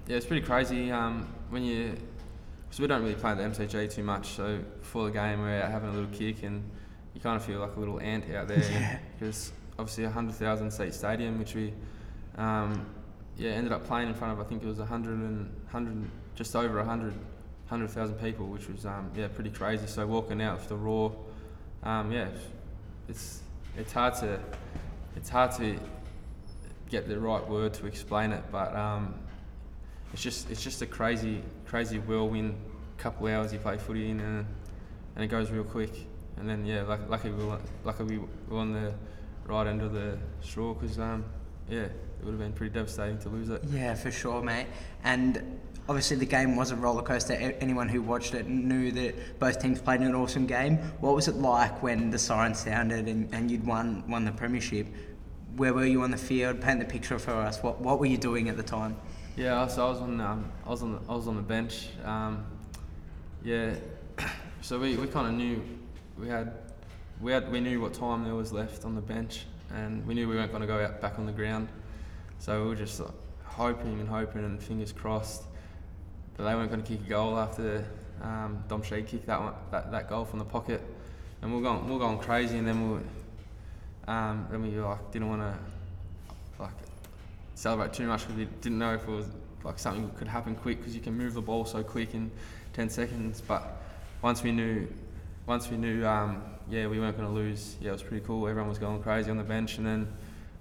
yeah, 0.08 0.18
it's 0.18 0.26
pretty 0.26 0.44
crazy 0.44 0.92
um, 0.92 1.32
when 1.52 1.64
you. 1.64 1.96
Because 2.64 2.80
we 2.80 2.88
don't 2.88 3.04
really 3.04 3.14
play 3.14 3.36
the 3.36 3.44
MCG 3.44 3.94
too 3.94 4.02
much, 4.02 4.30
so 4.30 4.64
before 4.80 5.06
the 5.06 5.12
game 5.12 5.42
we're 5.42 5.62
out 5.62 5.70
having 5.70 5.90
a 5.90 5.94
little 5.94 6.10
kick 6.10 6.42
and 6.42 6.68
you 7.14 7.22
kind 7.22 7.36
of 7.36 7.46
feel 7.46 7.60
like 7.60 7.76
a 7.76 7.80
little 7.80 8.00
ant 8.00 8.34
out 8.34 8.48
there. 8.48 8.58
Yeah. 8.72 8.98
Because 9.20 9.52
obviously 9.78 10.06
a 10.06 10.10
hundred 10.10 10.34
thousand 10.34 10.72
seat 10.72 10.96
stadium, 10.96 11.38
which 11.38 11.54
we, 11.54 11.72
um, 12.40 12.84
yeah, 13.38 13.52
ended 13.52 13.72
up 13.72 13.86
playing 13.86 14.08
in 14.08 14.16
front 14.16 14.34
of 14.34 14.44
I 14.44 14.50
think 14.50 14.64
it 14.64 14.68
was 14.68 14.80
a 14.80 14.88
hundred 14.88 15.20
and 15.20 15.56
hundred, 15.68 16.10
just 16.34 16.56
over 16.56 16.80
a 16.80 16.84
hundred, 16.84 17.14
hundred 17.68 17.90
thousand 17.90 18.16
people, 18.16 18.48
which 18.48 18.68
was 18.68 18.86
um, 18.86 19.12
yeah 19.16 19.28
pretty 19.28 19.50
crazy. 19.50 19.88
So 19.88 20.06
walking 20.06 20.42
out 20.42 20.60
with 20.60 20.70
the 20.70 20.76
roar, 20.76 21.16
um, 21.84 22.12
yeah, 22.12 22.28
it's 23.10 23.42
it's 23.78 23.92
hard 23.92 24.16
to 24.16 24.40
it's 25.16 25.30
hard 25.30 25.52
to 25.54 25.78
get 26.90 27.08
the 27.08 27.20
right 27.20 27.48
word 27.48 27.74
to 27.76 27.88
explain 27.88 28.32
it, 28.32 28.44
but 28.52 28.76
um, 28.76 29.16
it's 30.12 30.22
just 30.22 30.50
it's 30.50 30.64
just 30.64 30.82
a 30.82 30.86
crazy 30.86 31.42
crazy 31.66 32.00
whirlwind 32.00 32.56
couple 32.98 33.28
hours 33.28 33.52
you 33.52 33.60
play 33.60 33.78
footy 33.78 34.10
in 34.10 34.20
and, 34.20 34.46
and 35.16 35.26
it 35.26 35.28
goes 35.28 35.52
real 35.52 35.64
quick. 35.64 35.92
And 36.38 36.50
then 36.50 36.66
yeah, 36.66 36.84
luck, 36.84 37.02
lucky 37.10 37.30
we 37.30 37.46
were, 37.46 37.60
lucky 37.84 38.04
we 38.04 38.20
were 38.48 38.60
on 38.60 38.72
the 38.72 38.94
right 39.46 39.68
end 39.68 39.82
of 39.82 39.92
the 39.92 40.18
straw 40.42 40.74
because 40.74 40.98
um, 41.00 41.26
yeah, 41.70 41.82
it 41.82 41.92
would 42.24 42.32
have 42.32 42.40
been 42.40 42.54
pretty 42.54 42.74
devastating 42.74 43.20
to 43.20 43.30
lose 43.30 43.50
it. 43.50 43.64
Yeah, 43.70 43.94
for 43.96 44.10
sure, 44.10 44.42
mate. 44.42 44.68
And 45.04 45.60
obviously, 45.88 46.18
the 46.18 46.26
game 46.26 46.56
was 46.56 46.72
a 46.72 46.76
roller 46.76 47.02
coaster. 47.02 47.34
Anyone 47.34 47.90
who 47.90 48.02
watched 48.02 48.34
it 48.34 48.48
knew 48.48 48.92
that 48.92 49.40
both 49.40 49.62
teams 49.62 49.82
played 49.82 50.02
an 50.02 50.16
awesome 50.16 50.46
game. 50.46 50.78
What 51.00 51.16
was 51.16 51.28
it 51.28 51.36
like 51.36 51.82
when 51.84 52.10
the 52.10 52.20
siren 52.20 52.54
sounded 52.54 53.08
and, 53.08 53.34
and 53.34 53.50
you'd 53.50 53.66
won 53.66 54.04
won 54.08 54.26
the 54.26 54.32
premiership? 54.32 54.88
Where 55.56 55.74
were 55.74 55.86
you 55.86 56.02
on 56.02 56.12
the 56.12 56.18
field? 56.18 56.62
Paint 56.62 56.80
the 56.80 56.86
picture 56.86 57.20
for 57.20 57.34
us. 57.34 57.62
What 57.62 57.80
what 57.82 58.00
were 58.00 58.06
you 58.06 58.18
doing 58.18 58.50
at 58.50 58.58
the 58.58 58.64
time? 58.64 58.96
Yeah, 59.36 59.66
so 59.68 59.88
I 59.88 59.90
was 59.90 60.00
on 60.00 60.22
um, 60.22 60.52
I 60.66 60.70
was 60.70 60.84
on 60.84 60.94
the, 60.94 61.00
I 61.10 61.16
was 61.16 61.28
on 61.28 61.36
the 61.36 61.42
bench. 61.42 61.90
Um, 62.04 62.46
yeah, 63.44 63.76
so 64.62 64.80
we, 64.80 64.96
we 64.96 65.08
kind 65.08 65.28
of 65.28 65.34
knew 65.34 65.62
we 66.18 66.28
had 66.28 66.54
we 67.20 67.32
had 67.32 67.52
we 67.52 67.60
knew 67.60 67.82
what 67.82 67.94
time 67.94 68.24
there 68.24 68.36
was 68.36 68.52
left 68.52 68.86
on 68.86 68.96
the 68.96 69.02
bench, 69.02 69.46
and 69.74 70.06
we 70.08 70.14
knew 70.14 70.28
we 70.30 70.36
weren't 70.36 70.52
going 70.52 70.62
to 70.62 70.68
go 70.68 70.80
out 70.84 71.02
back 71.02 71.20
on 71.20 71.26
the 71.26 71.32
ground. 71.32 71.68
So 72.40 72.62
we 72.62 72.70
were 72.70 72.76
just 72.76 73.00
like, 73.00 73.12
hoping 73.44 74.00
and 74.00 74.10
hoping 74.10 74.44
and 74.44 74.62
fingers 74.62 74.92
crossed 74.92 75.44
that 76.38 76.44
they 76.44 76.56
weren't 76.56 76.72
going 76.72 76.84
to 76.84 76.88
kick 76.88 77.06
a 77.06 77.10
goal 77.10 77.38
after 77.38 77.86
um, 78.22 78.64
Dom 78.68 78.82
Sheed 78.82 79.08
kicked 79.08 79.28
that 79.28 79.40
one, 79.40 79.54
that, 79.72 79.92
that 79.92 80.10
goal 80.10 80.26
from 80.26 80.40
the 80.40 80.46
pocket, 80.46 80.82
and 81.42 81.52
we 81.52 81.58
we're 81.58 81.64
going 81.64 81.86
we 81.86 81.94
we're 81.94 82.00
going 82.00 82.20
crazy, 82.20 82.58
and 82.58 82.68
then 82.68 82.92
we 82.92 83.00
um, 84.08 84.48
then 84.50 84.62
we 84.62 84.70
like 84.80 85.12
didn't 85.12 85.30
want 85.30 85.42
to 85.42 86.64
like 86.64 86.74
celebrate 87.56 87.94
too 87.94 88.08
much 88.08 88.22
because 88.22 88.36
we 88.36 88.46
didn't 88.62 88.80
know 88.80 88.94
if 88.94 89.04
it 89.04 89.12
was 89.12 89.28
like 89.64 89.80
something 89.80 90.10
could 90.12 90.28
happen 90.28 90.56
quick 90.56 90.80
because 90.80 90.96
you 90.96 91.02
can 91.02 91.18
move 91.18 91.34
the 91.34 91.42
ball 91.42 91.66
so 91.66 91.84
quick 91.84 92.14
in 92.14 92.32
10 92.74 92.90
seconds. 92.90 93.42
But 93.42 93.82
once 94.22 94.44
we 94.44 94.52
knew, 94.52 94.88
once 95.46 95.70
we 95.70 95.78
knew, 95.78 96.06
um, 96.06 96.44
yeah, 96.70 96.88
we 96.88 97.00
weren't 97.00 97.18
going 97.18 97.28
to 97.28 97.34
lose. 97.34 97.76
Yeah, 97.82 97.90
it 97.90 97.94
was 97.94 98.04
pretty 98.04 98.26
cool. 98.26 98.48
Everyone 98.48 98.70
was 98.70 98.80
going 98.80 99.02
crazy 99.02 99.32
on 99.32 99.38
the 99.38 99.44
bench 99.44 99.78
and 99.78 99.86
then 99.86 100.08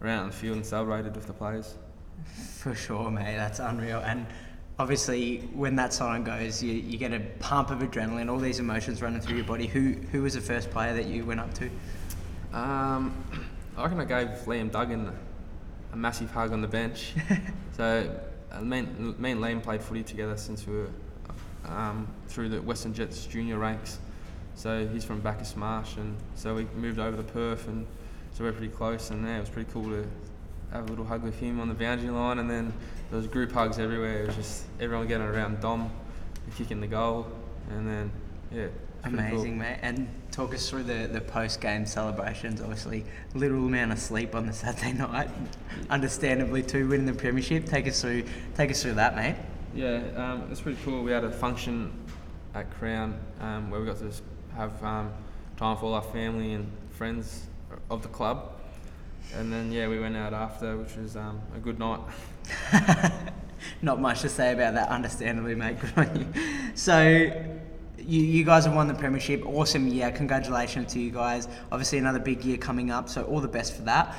around 0.01 0.29
the 0.29 0.33
field 0.33 0.57
and 0.57 0.67
celebrated 0.67 1.15
with 1.15 1.27
the 1.27 1.33
players. 1.33 1.75
For 2.59 2.75
sure, 2.75 3.11
mate. 3.11 3.37
That's 3.37 3.59
unreal. 3.59 4.01
And 4.01 4.27
obviously, 4.83 5.39
when 5.55 5.77
that 5.77 5.93
siren 5.93 6.25
goes, 6.25 6.61
you, 6.61 6.73
you 6.73 6.99
get 6.99 7.13
a 7.13 7.21
pump 7.39 7.71
of 7.71 7.79
adrenaline, 7.79 8.29
all 8.29 8.39
these 8.39 8.59
emotions 8.59 9.01
running 9.01 9.21
through 9.21 9.37
your 9.37 9.45
body. 9.45 9.69
Who 9.69 9.93
who 10.11 10.23
was 10.23 10.35
the 10.35 10.41
first 10.41 10.71
player 10.71 10.93
that 10.95 11.07
you 11.07 11.25
went 11.25 11.39
up 11.39 11.55
to? 11.55 11.67
Um, 12.53 13.25
I 13.77 13.85
reckon 13.85 14.01
I 14.01 14.05
gave 14.05 14.29
Liam 14.41 14.73
Duggan 14.73 15.17
a 15.93 15.97
massive 15.97 16.33
hug 16.33 16.53
on 16.53 16.61
the 16.61 16.69
bench. 16.69 17.13
so 17.77 18.11
uh, 18.51 18.61
me, 18.61 18.81
and, 18.81 19.19
me 19.21 19.31
and 19.31 19.41
Liam 19.41 19.63
played 19.63 19.83
footy 19.83 20.03
together 20.03 20.37
since 20.37 20.67
we 20.67 20.75
were 20.75 20.91
um, 21.67 22.09
through 22.27 22.49
the 22.49 22.61
Western 22.61 22.93
Jets 22.93 23.25
junior 23.27 23.59
ranks. 23.59 24.01
So 24.57 24.85
he's 24.89 25.05
from 25.05 25.21
Bacchus 25.21 25.57
Marsh, 25.57 25.97
and 25.97 26.17
so 26.35 26.57
we 26.57 26.65
moved 26.75 26.99
over 26.99 27.17
to 27.17 27.23
Perth, 27.23 27.69
and 27.69 27.87
so 28.33 28.43
we're 28.43 28.53
pretty 28.53 28.73
close. 28.73 29.11
And 29.11 29.25
yeah, 29.25 29.37
it 29.37 29.41
was 29.41 29.49
pretty 29.49 29.71
cool 29.73 29.85
to 29.85 30.05
have 30.73 30.87
a 30.87 30.89
little 30.89 31.05
hug 31.05 31.23
with 31.23 31.39
him 31.39 31.61
on 31.61 31.69
the 31.69 31.75
boundary 31.75 32.11
line, 32.11 32.41
and 32.41 32.51
then 32.51 32.73
there 33.13 33.19
was 33.19 33.27
group 33.27 33.53
hugs 33.53 33.79
everywhere. 33.79 34.23
It 34.23 34.29
was 34.29 34.37
just 34.37 34.65
everyone 34.81 35.07
getting 35.07 35.27
around 35.27 35.61
Dom, 35.61 35.91
kicking 36.57 36.81
the 36.81 36.87
goal, 36.87 37.27
and 37.69 37.87
then 37.87 38.11
yeah, 38.51 38.69
pretty 39.03 39.19
cool. 39.19 39.27
Amazing, 39.27 39.59
mate. 39.59 39.81
And 39.83 40.09
talk 40.31 40.55
us 40.55 40.71
through 40.71 40.85
the, 40.85 41.11
the 41.13 41.21
post 41.21 41.61
game 41.61 41.85
celebrations. 41.85 42.63
Obviously, 42.63 43.05
little 43.35 43.67
amount 43.67 43.93
of 43.93 43.99
sleep 43.99 44.35
on 44.35 44.47
the 44.47 44.53
Saturday 44.55 44.95
night. 44.95 45.29
Understandably, 45.91 46.63
too, 46.63 46.89
winning 46.89 47.05
the 47.05 47.13
premiership. 47.13 47.67
Take 47.67 47.87
us 47.87 48.01
through 48.01 48.25
take 48.55 48.71
us 48.71 48.81
through 48.81 48.95
that, 48.95 49.15
mate. 49.15 49.37
Yeah, 49.75 50.01
um, 50.17 50.49
it's 50.51 50.63
pretty 50.63 50.79
cool. 50.83 51.03
We 51.03 51.13
had 51.13 51.25
a 51.25 51.31
function 51.31 51.93
at 52.55 52.71
Crown 52.79 53.21
um, 53.41 53.71
where 53.71 53.79
we 53.79 53.87
got 53.87 53.99
to 53.99 54.11
have 54.57 54.83
um, 54.83 55.13
time 55.59 55.77
for 55.77 55.85
all 55.85 55.95
our 55.95 56.03
family 56.03 56.55
and 56.55 56.67
friends 56.89 57.45
of 57.91 58.01
the 58.01 58.09
club. 58.09 58.52
And 59.35 59.53
then, 59.53 59.73
yeah, 59.73 59.89
we 59.89 59.99
went 59.99 60.17
out 60.17 60.35
after, 60.35 60.77
which 60.77 60.97
was 60.97 61.17
um, 61.17 61.41
a 61.57 61.59
good 61.59 61.79
night. 61.79 62.01
Not 63.83 64.01
much 64.01 64.21
to 64.23 64.29
say 64.29 64.53
about 64.53 64.75
that, 64.75 64.89
understandably, 64.89 65.55
mate. 65.55 65.79
Good 65.81 65.97
on 65.97 66.21
you. 66.21 66.27
So, 66.75 67.03
you, 67.99 68.23
you 68.23 68.45
guys 68.45 68.65
have 68.65 68.75
won 68.75 68.89
the 68.89 68.95
premiership. 68.95 69.47
Awesome 69.47 69.89
year. 69.89 70.11
Congratulations 70.11 70.93
to 70.93 71.01
you 71.01 71.11
guys. 71.11 71.49
Obviously, 71.71 71.99
another 71.99 72.19
big 72.19 72.45
year 72.45 72.59
coming 72.59 72.91
up. 72.91 73.09
So, 73.09 73.25
all 73.25 73.41
the 73.41 73.49
best 73.49 73.75
for 73.75 73.83
that. 73.83 74.15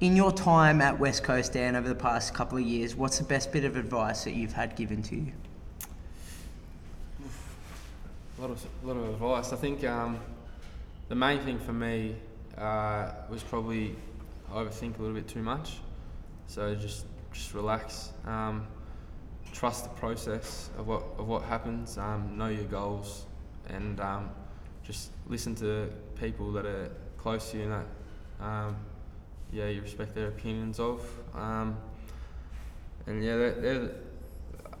In 0.00 0.14
your 0.14 0.30
time 0.30 0.80
at 0.80 0.98
West 0.98 1.24
Coast, 1.24 1.54
Dan, 1.54 1.74
over 1.74 1.88
the 1.88 1.94
past 1.94 2.32
couple 2.32 2.56
of 2.56 2.64
years, 2.64 2.94
what's 2.94 3.18
the 3.18 3.24
best 3.24 3.50
bit 3.50 3.64
of 3.64 3.76
advice 3.76 4.24
that 4.24 4.34
you've 4.34 4.52
had 4.52 4.76
given 4.76 5.02
to 5.02 5.16
you? 5.16 5.32
A 8.38 8.40
lot 8.40 8.50
of, 8.50 8.64
a 8.84 8.86
lot 8.86 8.96
of 8.96 9.08
advice. 9.08 9.52
I 9.52 9.56
think 9.56 9.82
um, 9.84 10.20
the 11.08 11.16
main 11.16 11.40
thing 11.40 11.58
for 11.58 11.72
me 11.72 12.14
uh, 12.56 13.10
was 13.28 13.42
probably 13.42 13.96
overthink 14.52 14.98
a 14.98 15.02
little 15.02 15.14
bit 15.14 15.28
too 15.28 15.42
much. 15.42 15.78
So 16.46 16.74
just 16.74 17.06
just 17.32 17.54
relax, 17.54 18.12
um, 18.26 18.66
trust 19.52 19.84
the 19.84 19.90
process 19.90 20.70
of 20.78 20.86
what 20.86 21.02
of 21.18 21.28
what 21.28 21.42
happens, 21.42 21.98
um, 21.98 22.36
know 22.36 22.48
your 22.48 22.64
goals, 22.64 23.26
and 23.68 24.00
um, 24.00 24.30
just 24.82 25.10
listen 25.26 25.54
to 25.56 25.90
people 26.18 26.52
that 26.52 26.66
are 26.66 26.90
close 27.18 27.50
to 27.50 27.58
you 27.58 27.64
and 27.64 27.72
that 27.72 28.44
um, 28.44 28.76
yeah 29.52 29.68
you 29.68 29.82
respect 29.82 30.14
their 30.14 30.28
opinions 30.28 30.80
of. 30.80 31.06
Um, 31.34 31.76
and 33.06 33.24
yeah, 33.24 33.36
they're, 33.36 33.60
they're, 33.60 33.90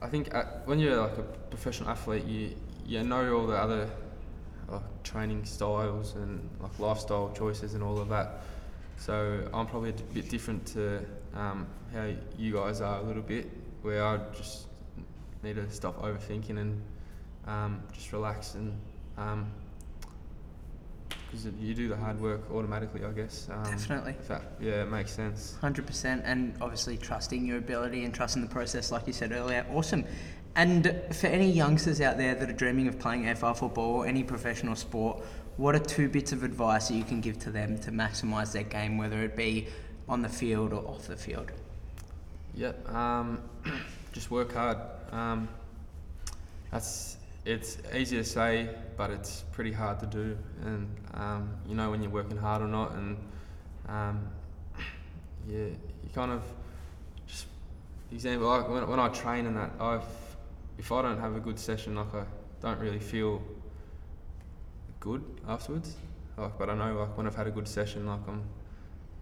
I 0.02 0.08
think 0.08 0.34
at, 0.34 0.66
when 0.66 0.78
you're 0.78 0.96
like 0.96 1.16
a 1.16 1.22
professional 1.22 1.90
athlete, 1.90 2.24
you 2.24 2.54
you 2.86 3.02
know 3.02 3.36
all 3.36 3.46
the 3.46 3.56
other 3.56 3.90
like 4.68 5.02
training 5.02 5.44
styles 5.44 6.14
and 6.14 6.48
like 6.60 6.78
lifestyle 6.78 7.32
choices 7.36 7.74
and 7.74 7.82
all 7.82 7.98
of 7.98 8.08
that. 8.08 8.42
So 8.98 9.48
I'm 9.54 9.66
probably 9.66 9.90
a 9.90 10.14
bit 10.14 10.28
different 10.28 10.66
to 10.68 11.04
um, 11.34 11.66
how 11.92 12.10
you 12.36 12.52
guys 12.52 12.80
are 12.80 13.00
a 13.00 13.02
little 13.02 13.22
bit, 13.22 13.48
where 13.82 14.04
I 14.04 14.18
just 14.36 14.66
need 15.42 15.56
to 15.56 15.70
stop 15.70 16.02
overthinking 16.02 16.58
and 16.58 16.82
um, 17.46 17.82
just 17.92 18.12
relax 18.12 18.54
and 18.54 18.72
um, 19.16 19.50
because 21.30 21.46
you 21.60 21.74
do 21.74 21.88
the 21.88 21.96
hard 21.96 22.20
work 22.20 22.40
automatically, 22.50 23.04
I 23.04 23.10
guess. 23.12 23.48
Um, 23.50 23.64
Definitely. 23.64 24.14
that, 24.28 24.42
yeah, 24.60 24.82
it 24.82 24.90
makes 24.90 25.12
sense. 25.12 25.56
Hundred 25.60 25.86
percent, 25.86 26.22
and 26.24 26.54
obviously 26.60 26.96
trusting 26.96 27.46
your 27.46 27.58
ability 27.58 28.04
and 28.04 28.14
trusting 28.14 28.42
the 28.42 28.48
process, 28.48 28.90
like 28.90 29.06
you 29.06 29.12
said 29.12 29.32
earlier. 29.32 29.66
Awesome. 29.70 30.04
And 30.56 31.00
for 31.12 31.26
any 31.26 31.50
youngsters 31.50 32.00
out 32.00 32.16
there 32.16 32.34
that 32.34 32.48
are 32.48 32.54
dreaming 32.54 32.88
of 32.88 32.98
playing 32.98 33.24
AFL 33.24 33.56
football 33.56 33.96
or 33.96 34.06
any 34.06 34.24
professional 34.24 34.74
sport, 34.74 35.22
what 35.58 35.74
are 35.74 35.80
two 35.80 36.08
bits 36.08 36.32
of 36.32 36.44
advice 36.44 36.88
that 36.88 36.94
you 36.94 37.04
can 37.04 37.20
give 37.20 37.38
to 37.40 37.50
them 37.50 37.78
to 37.80 37.90
maximise 37.90 38.52
their 38.52 38.62
game, 38.62 38.96
whether 38.96 39.22
it 39.24 39.36
be 39.36 39.66
on 40.08 40.22
the 40.22 40.28
field 40.28 40.72
or 40.72 40.86
off 40.86 41.08
the 41.08 41.16
field? 41.16 41.50
Yep. 42.54 42.88
Um, 42.94 43.42
just 44.12 44.30
work 44.30 44.52
hard. 44.54 44.78
Um, 45.10 45.48
that's 46.70 47.16
it's 47.44 47.78
easy 47.94 48.16
to 48.16 48.24
say, 48.24 48.70
but 48.96 49.10
it's 49.10 49.42
pretty 49.52 49.72
hard 49.72 49.98
to 50.00 50.06
do. 50.06 50.38
And 50.64 50.88
um, 51.14 51.50
you 51.68 51.74
know 51.74 51.90
when 51.90 52.02
you're 52.02 52.12
working 52.12 52.36
hard 52.36 52.62
or 52.62 52.68
not. 52.68 52.92
And 52.92 53.16
um, 53.88 54.28
yeah, 55.48 55.58
you 55.58 56.10
kind 56.14 56.30
of 56.30 56.42
just 57.26 57.46
example 58.12 58.46
like 58.46 58.68
when, 58.68 58.88
when 58.88 59.00
I 59.00 59.08
train 59.08 59.46
and 59.46 59.56
that 59.56 59.72
I've 59.80 60.02
if 60.78 60.92
I 60.92 61.02
don't 61.02 61.18
have 61.18 61.34
a 61.34 61.40
good 61.40 61.58
session, 61.58 61.96
like 61.96 62.14
I 62.14 62.24
don't 62.62 62.78
really 62.78 63.00
feel 63.00 63.42
good 65.00 65.22
afterwards. 65.46 65.96
Like, 66.36 66.58
but 66.58 66.70
I 66.70 66.74
know 66.74 67.00
like 67.00 67.16
when 67.16 67.26
I've 67.26 67.34
had 67.34 67.46
a 67.46 67.50
good 67.50 67.68
session, 67.68 68.06
like 68.06 68.20
I'm 68.28 68.42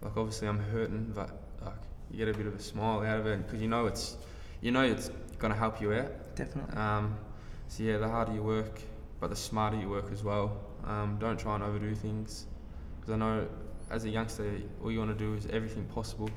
like 0.01 0.15
obviously 0.15 0.47
I'm 0.47 0.59
hurting, 0.59 1.11
but 1.15 1.29
like 1.63 1.73
you 2.11 2.17
get 2.17 2.33
a 2.33 2.37
bit 2.37 2.47
of 2.47 2.55
a 2.55 2.61
smile 2.61 3.01
out 3.01 3.19
of 3.19 3.25
it 3.27 3.45
because 3.45 3.61
you 3.61 3.67
know 3.67 3.87
it's 3.87 4.17
you 4.61 4.71
know 4.71 4.81
it's 4.81 5.09
gonna 5.39 5.55
help 5.55 5.81
you 5.81 5.93
out. 5.93 6.35
Definitely. 6.35 6.75
Um, 6.77 7.15
so 7.67 7.83
yeah, 7.83 7.97
the 7.97 8.07
harder 8.07 8.33
you 8.33 8.43
work, 8.43 8.81
but 9.19 9.29
the 9.29 9.35
smarter 9.35 9.77
you 9.77 9.89
work 9.89 10.11
as 10.11 10.23
well. 10.23 10.57
Um, 10.85 11.17
don't 11.19 11.39
try 11.39 11.55
and 11.55 11.63
overdo 11.63 11.93
things 11.95 12.45
because 12.99 13.13
I 13.13 13.17
know 13.17 13.47
as 13.89 14.05
a 14.05 14.09
youngster, 14.09 14.59
all 14.83 14.91
you 14.91 14.99
want 14.99 15.17
to 15.17 15.25
do 15.25 15.33
is 15.33 15.47
everything 15.47 15.85
possible, 15.85 16.29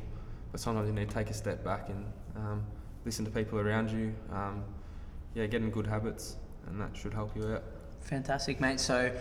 but 0.52 0.60
sometimes 0.60 0.88
you 0.88 0.94
need 0.94 1.08
to 1.08 1.14
take 1.14 1.30
a 1.30 1.34
step 1.34 1.64
back 1.64 1.88
and 1.88 2.06
um, 2.36 2.64
listen 3.04 3.24
to 3.24 3.30
people 3.30 3.58
around 3.58 3.90
you. 3.90 4.14
Um, 4.32 4.64
yeah, 5.34 5.46
get 5.46 5.62
in 5.62 5.70
good 5.70 5.86
habits, 5.86 6.36
and 6.66 6.80
that 6.80 6.96
should 6.96 7.14
help 7.14 7.36
you 7.36 7.46
out. 7.46 7.64
Fantastic, 8.00 8.60
mate. 8.60 8.80
So, 8.80 9.12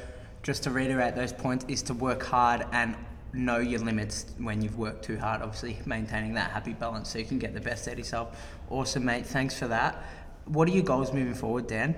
just 0.41 0.63
to 0.63 0.71
reiterate 0.71 1.15
those 1.15 1.33
points, 1.33 1.65
is 1.67 1.81
to 1.83 1.93
work 1.93 2.23
hard 2.23 2.65
and 2.71 2.95
know 3.33 3.59
your 3.59 3.79
limits 3.79 4.25
when 4.37 4.61
you've 4.61 4.77
worked 4.77 5.03
too 5.05 5.17
hard. 5.17 5.41
Obviously, 5.41 5.79
maintaining 5.85 6.33
that 6.33 6.51
happy 6.51 6.73
balance 6.73 7.09
so 7.09 7.19
you 7.19 7.25
can 7.25 7.39
get 7.39 7.53
the 7.53 7.61
best 7.61 7.87
out 7.87 7.93
of 7.93 7.99
yourself. 7.99 8.41
Awesome, 8.69 9.05
mate. 9.05 9.25
Thanks 9.25 9.57
for 9.57 9.67
that. 9.67 10.03
What 10.45 10.67
are 10.67 10.71
your 10.71 10.83
goals 10.83 11.13
moving 11.13 11.35
forward, 11.35 11.67
Dan? 11.67 11.95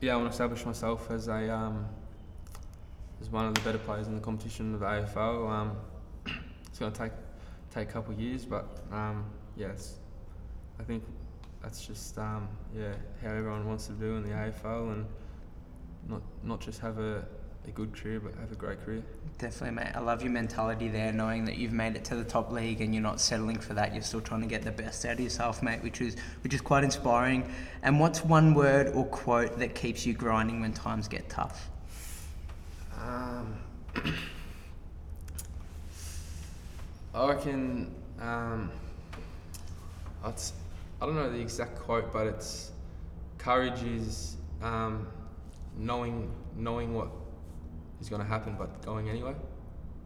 Yeah, 0.00 0.14
I 0.14 0.16
want 0.16 0.28
to 0.28 0.32
establish 0.32 0.64
myself 0.64 1.10
as 1.10 1.28
a 1.28 1.54
um, 1.54 1.86
as 3.20 3.30
one 3.30 3.46
of 3.46 3.54
the 3.54 3.60
better 3.60 3.78
players 3.78 4.06
in 4.06 4.14
the 4.14 4.20
competition 4.20 4.74
of 4.74 4.80
the 4.80 4.86
AFL. 4.86 5.50
Um, 5.50 5.76
it's 6.66 6.78
going 6.78 6.92
to 6.92 6.98
take 6.98 7.12
take 7.72 7.88
a 7.88 7.92
couple 7.92 8.14
of 8.14 8.20
years, 8.20 8.44
but 8.44 8.80
um, 8.92 9.24
yes, 9.56 9.96
I 10.78 10.82
think 10.82 11.02
that's 11.62 11.86
just 11.86 12.18
um, 12.18 12.48
yeah 12.76 12.92
how 13.22 13.30
everyone 13.30 13.66
wants 13.66 13.86
to 13.86 13.92
do 13.92 14.16
in 14.16 14.22
the 14.22 14.30
AFL 14.30 14.92
and 14.92 15.06
not 16.08 16.22
not 16.42 16.60
just 16.60 16.80
have 16.80 16.98
a, 16.98 17.24
a 17.66 17.70
good 17.70 17.94
career, 17.94 18.20
but 18.20 18.34
have 18.34 18.52
a 18.52 18.56
great 18.56 18.84
career. 18.84 19.02
Definitely, 19.38 19.76
mate. 19.82 19.92
I 19.94 20.00
love 20.00 20.22
your 20.22 20.30
mentality 20.30 20.88
there, 20.88 21.12
knowing 21.12 21.44
that 21.46 21.56
you've 21.56 21.72
made 21.72 21.96
it 21.96 22.04
to 22.06 22.16
the 22.16 22.24
top 22.24 22.52
league 22.52 22.80
and 22.80 22.94
you're 22.94 23.02
not 23.02 23.20
settling 23.20 23.58
for 23.58 23.74
that. 23.74 23.92
You're 23.92 24.02
still 24.02 24.20
trying 24.20 24.42
to 24.42 24.46
get 24.46 24.62
the 24.62 24.70
best 24.70 25.04
out 25.04 25.14
of 25.14 25.20
yourself, 25.20 25.62
mate, 25.62 25.82
which 25.82 26.00
is 26.00 26.16
which 26.42 26.54
is 26.54 26.60
quite 26.60 26.84
inspiring. 26.84 27.50
And 27.82 27.98
what's 27.98 28.24
one 28.24 28.54
word 28.54 28.94
or 28.94 29.04
quote 29.06 29.58
that 29.58 29.74
keeps 29.74 30.06
you 30.06 30.12
grinding 30.14 30.60
when 30.60 30.72
times 30.72 31.08
get 31.08 31.28
tough? 31.28 31.70
Um, 33.00 33.56
I 37.14 37.28
reckon. 37.28 37.94
Um, 38.20 38.70
it's, 40.26 40.52
I 41.00 41.06
don't 41.06 41.16
know 41.16 41.30
the 41.30 41.40
exact 41.40 41.78
quote, 41.80 42.12
but 42.12 42.26
it's 42.26 42.70
courage 43.38 43.82
is 43.82 44.36
um, 44.62 45.06
knowing 45.76 46.30
knowing 46.56 46.94
what 46.94 47.08
is 48.00 48.08
going 48.08 48.22
to 48.22 48.28
happen, 48.28 48.56
but 48.58 48.84
going 48.84 49.08
anyway. 49.08 49.34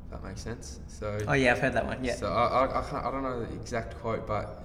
If 0.04 0.11
that 0.12 0.24
makes 0.24 0.40
sense. 0.40 0.81
So. 0.87 1.18
Oh 1.28 1.35
yeah, 1.35 1.52
I've 1.52 1.59
heard 1.59 1.74
that 1.74 1.87
one. 1.87 2.02
Yeah. 2.02 2.14
So 2.14 2.33
I, 2.33 2.46
I, 2.46 2.81
I, 2.81 2.83
can't, 2.88 3.04
I 3.04 3.11
don't 3.11 3.22
know 3.22 3.44
the 3.44 3.54
exact 3.54 3.98
quote, 3.98 4.26
but 4.26 4.64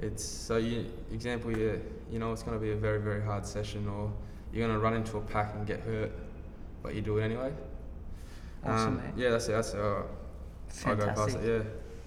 it's 0.00 0.24
so 0.24 0.56
you 0.56 0.86
example 1.12 1.56
you 1.56 1.82
you 2.10 2.18
know 2.18 2.32
it's 2.32 2.42
going 2.42 2.58
to 2.58 2.62
be 2.62 2.72
a 2.72 2.76
very 2.76 3.00
very 3.00 3.22
hard 3.22 3.46
session, 3.46 3.86
or 3.88 4.12
you're 4.52 4.66
going 4.66 4.78
to 4.78 4.82
run 4.82 4.94
into 4.94 5.18
a 5.18 5.20
pack 5.20 5.54
and 5.54 5.66
get 5.66 5.80
hurt, 5.80 6.12
but 6.82 6.94
you 6.94 7.02
do 7.02 7.18
it 7.18 7.24
anyway. 7.24 7.52
Awesome, 8.64 8.88
Um, 8.88 8.96
mate. 8.96 9.12
yeah, 9.16 9.30
that's 9.30 9.48
it. 9.48 9.52
That's 9.52 9.72
how 9.72 10.06
I 10.84 10.94
go 10.94 11.06
past 11.06 11.18
Fantastic. 11.18 11.42
Yeah. 11.44 11.62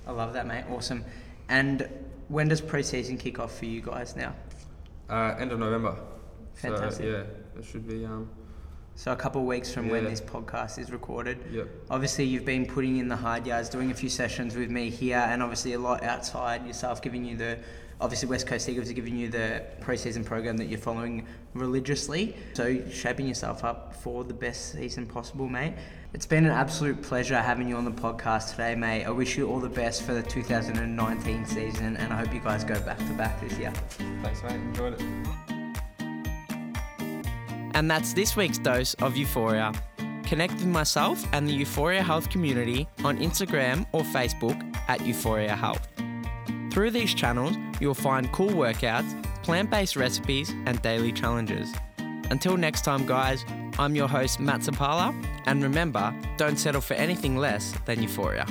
I 0.08 0.12
love 0.12 0.34
that, 0.34 0.48
mate. 0.48 0.66
Awesome. 0.70 1.06
And 1.50 1.88
when 2.28 2.48
does 2.48 2.62
pre-season 2.62 3.18
kick 3.18 3.40
off 3.40 3.58
for 3.58 3.66
you 3.66 3.82
guys 3.82 4.16
now? 4.16 4.34
Uh, 5.10 5.36
end 5.40 5.52
of 5.52 5.60
November. 5.60 5.96
Fantastic. 6.62 7.06
So, 7.06 7.12
yeah, 7.12 7.60
it 7.60 7.66
should 7.66 7.88
be. 7.88 8.06
Um, 8.06 8.30
So 8.96 9.14
a 9.14 9.16
couple 9.16 9.40
of 9.42 9.48
weeks 9.48 9.74
from 9.74 9.88
when 9.88 10.04
this 10.04 10.20
podcast 10.20 10.78
is 10.78 10.92
recorded. 10.92 11.38
yep. 11.52 11.70
Obviously, 11.90 12.26
you've 12.26 12.44
been 12.46 12.66
putting 12.66 12.98
in 12.98 13.08
the 13.08 13.16
hard 13.16 13.48
yards, 13.48 13.70
doing 13.70 13.92
a 13.92 13.94
few 13.94 14.10
sessions 14.10 14.56
with 14.58 14.70
me 14.70 14.90
here, 14.90 15.18
and 15.30 15.42
obviously 15.42 15.72
a 15.74 15.80
lot 15.80 16.04
outside 16.04 16.66
yourself, 16.68 17.02
giving 17.02 17.24
you 17.24 17.38
the. 17.38 17.58
Obviously, 18.02 18.30
West 18.30 18.48
Coast 18.48 18.68
Eagles 18.70 18.90
are 18.90 18.94
giving 18.94 19.18
you 19.18 19.28
the 19.30 19.62
preseason 19.82 20.26
program 20.26 20.56
that 20.58 20.68
you're 20.68 20.80
following 20.80 21.26
religiously. 21.54 22.36
So, 22.54 22.78
shaping 22.90 23.28
yourself 23.28 23.64
up 23.66 23.94
for 23.94 24.24
the 24.24 24.34
best 24.34 24.72
season 24.74 25.06
possible, 25.06 25.48
mate. 25.50 25.74
It's 26.14 26.26
been 26.26 26.46
an 26.46 26.52
absolute 26.52 27.02
pleasure 27.02 27.40
having 27.42 27.68
you 27.70 27.76
on 27.76 27.86
the 27.86 27.92
podcast 27.92 28.52
today, 28.52 28.74
mate. 28.76 29.04
I 29.06 29.12
wish 29.12 29.38
you 29.38 29.50
all 29.50 29.60
the 29.60 29.70
best 29.70 30.04
for 30.04 30.14
the 30.14 30.24
2019 30.24 31.46
season, 31.46 31.98
and 31.98 32.12
I 32.14 32.18
hope 32.18 32.34
you 32.34 32.40
guys 32.40 32.64
go 32.64 32.80
back 32.82 32.98
to 32.98 33.14
back 33.14 33.40
this 33.42 33.58
year. 33.60 33.72
Thanks, 34.24 34.44
mate. 34.44 34.54
Enjoyed 34.54 34.94
it. 35.00 35.59
And 37.74 37.90
that's 37.90 38.14
this 38.14 38.36
week's 38.36 38.58
dose 38.58 38.94
of 38.96 39.16
Euphoria. 39.16 39.74
Connect 40.24 40.54
with 40.54 40.68
myself 40.68 41.26
and 41.34 41.48
the 41.48 41.54
Euphoria 41.54 42.04
Health 42.04 42.30
community 42.30 42.88
on 43.04 43.18
Instagram 43.18 43.86
or 43.94 44.02
Facebook 44.02 44.60
at 44.88 45.06
Euphoria 45.06 45.56
Health. 45.56 45.88
Through 46.72 46.92
these 46.92 47.14
channels, 47.14 47.56
you'll 47.82 47.96
find 47.96 48.32
cool 48.32 48.52
workouts, 48.52 49.12
plant 49.44 49.72
based 49.72 49.96
recipes, 49.96 50.52
and 50.66 50.82
daily 50.82 51.12
challenges. 51.12 51.74
Until 52.30 52.58
next 52.58 52.84
time, 52.84 53.06
guys, 53.06 53.44
I'm 53.80 53.96
your 53.96 54.08
host, 54.08 54.40
Matt 54.40 54.62
Zapala, 54.62 55.16
and 55.46 55.64
remember, 55.64 56.14
don't 56.38 56.60
settle 56.60 56.82
for 56.82 56.94
anything 56.94 57.38
less 57.38 57.74
than 57.86 58.04
Euphoria. 58.04 58.46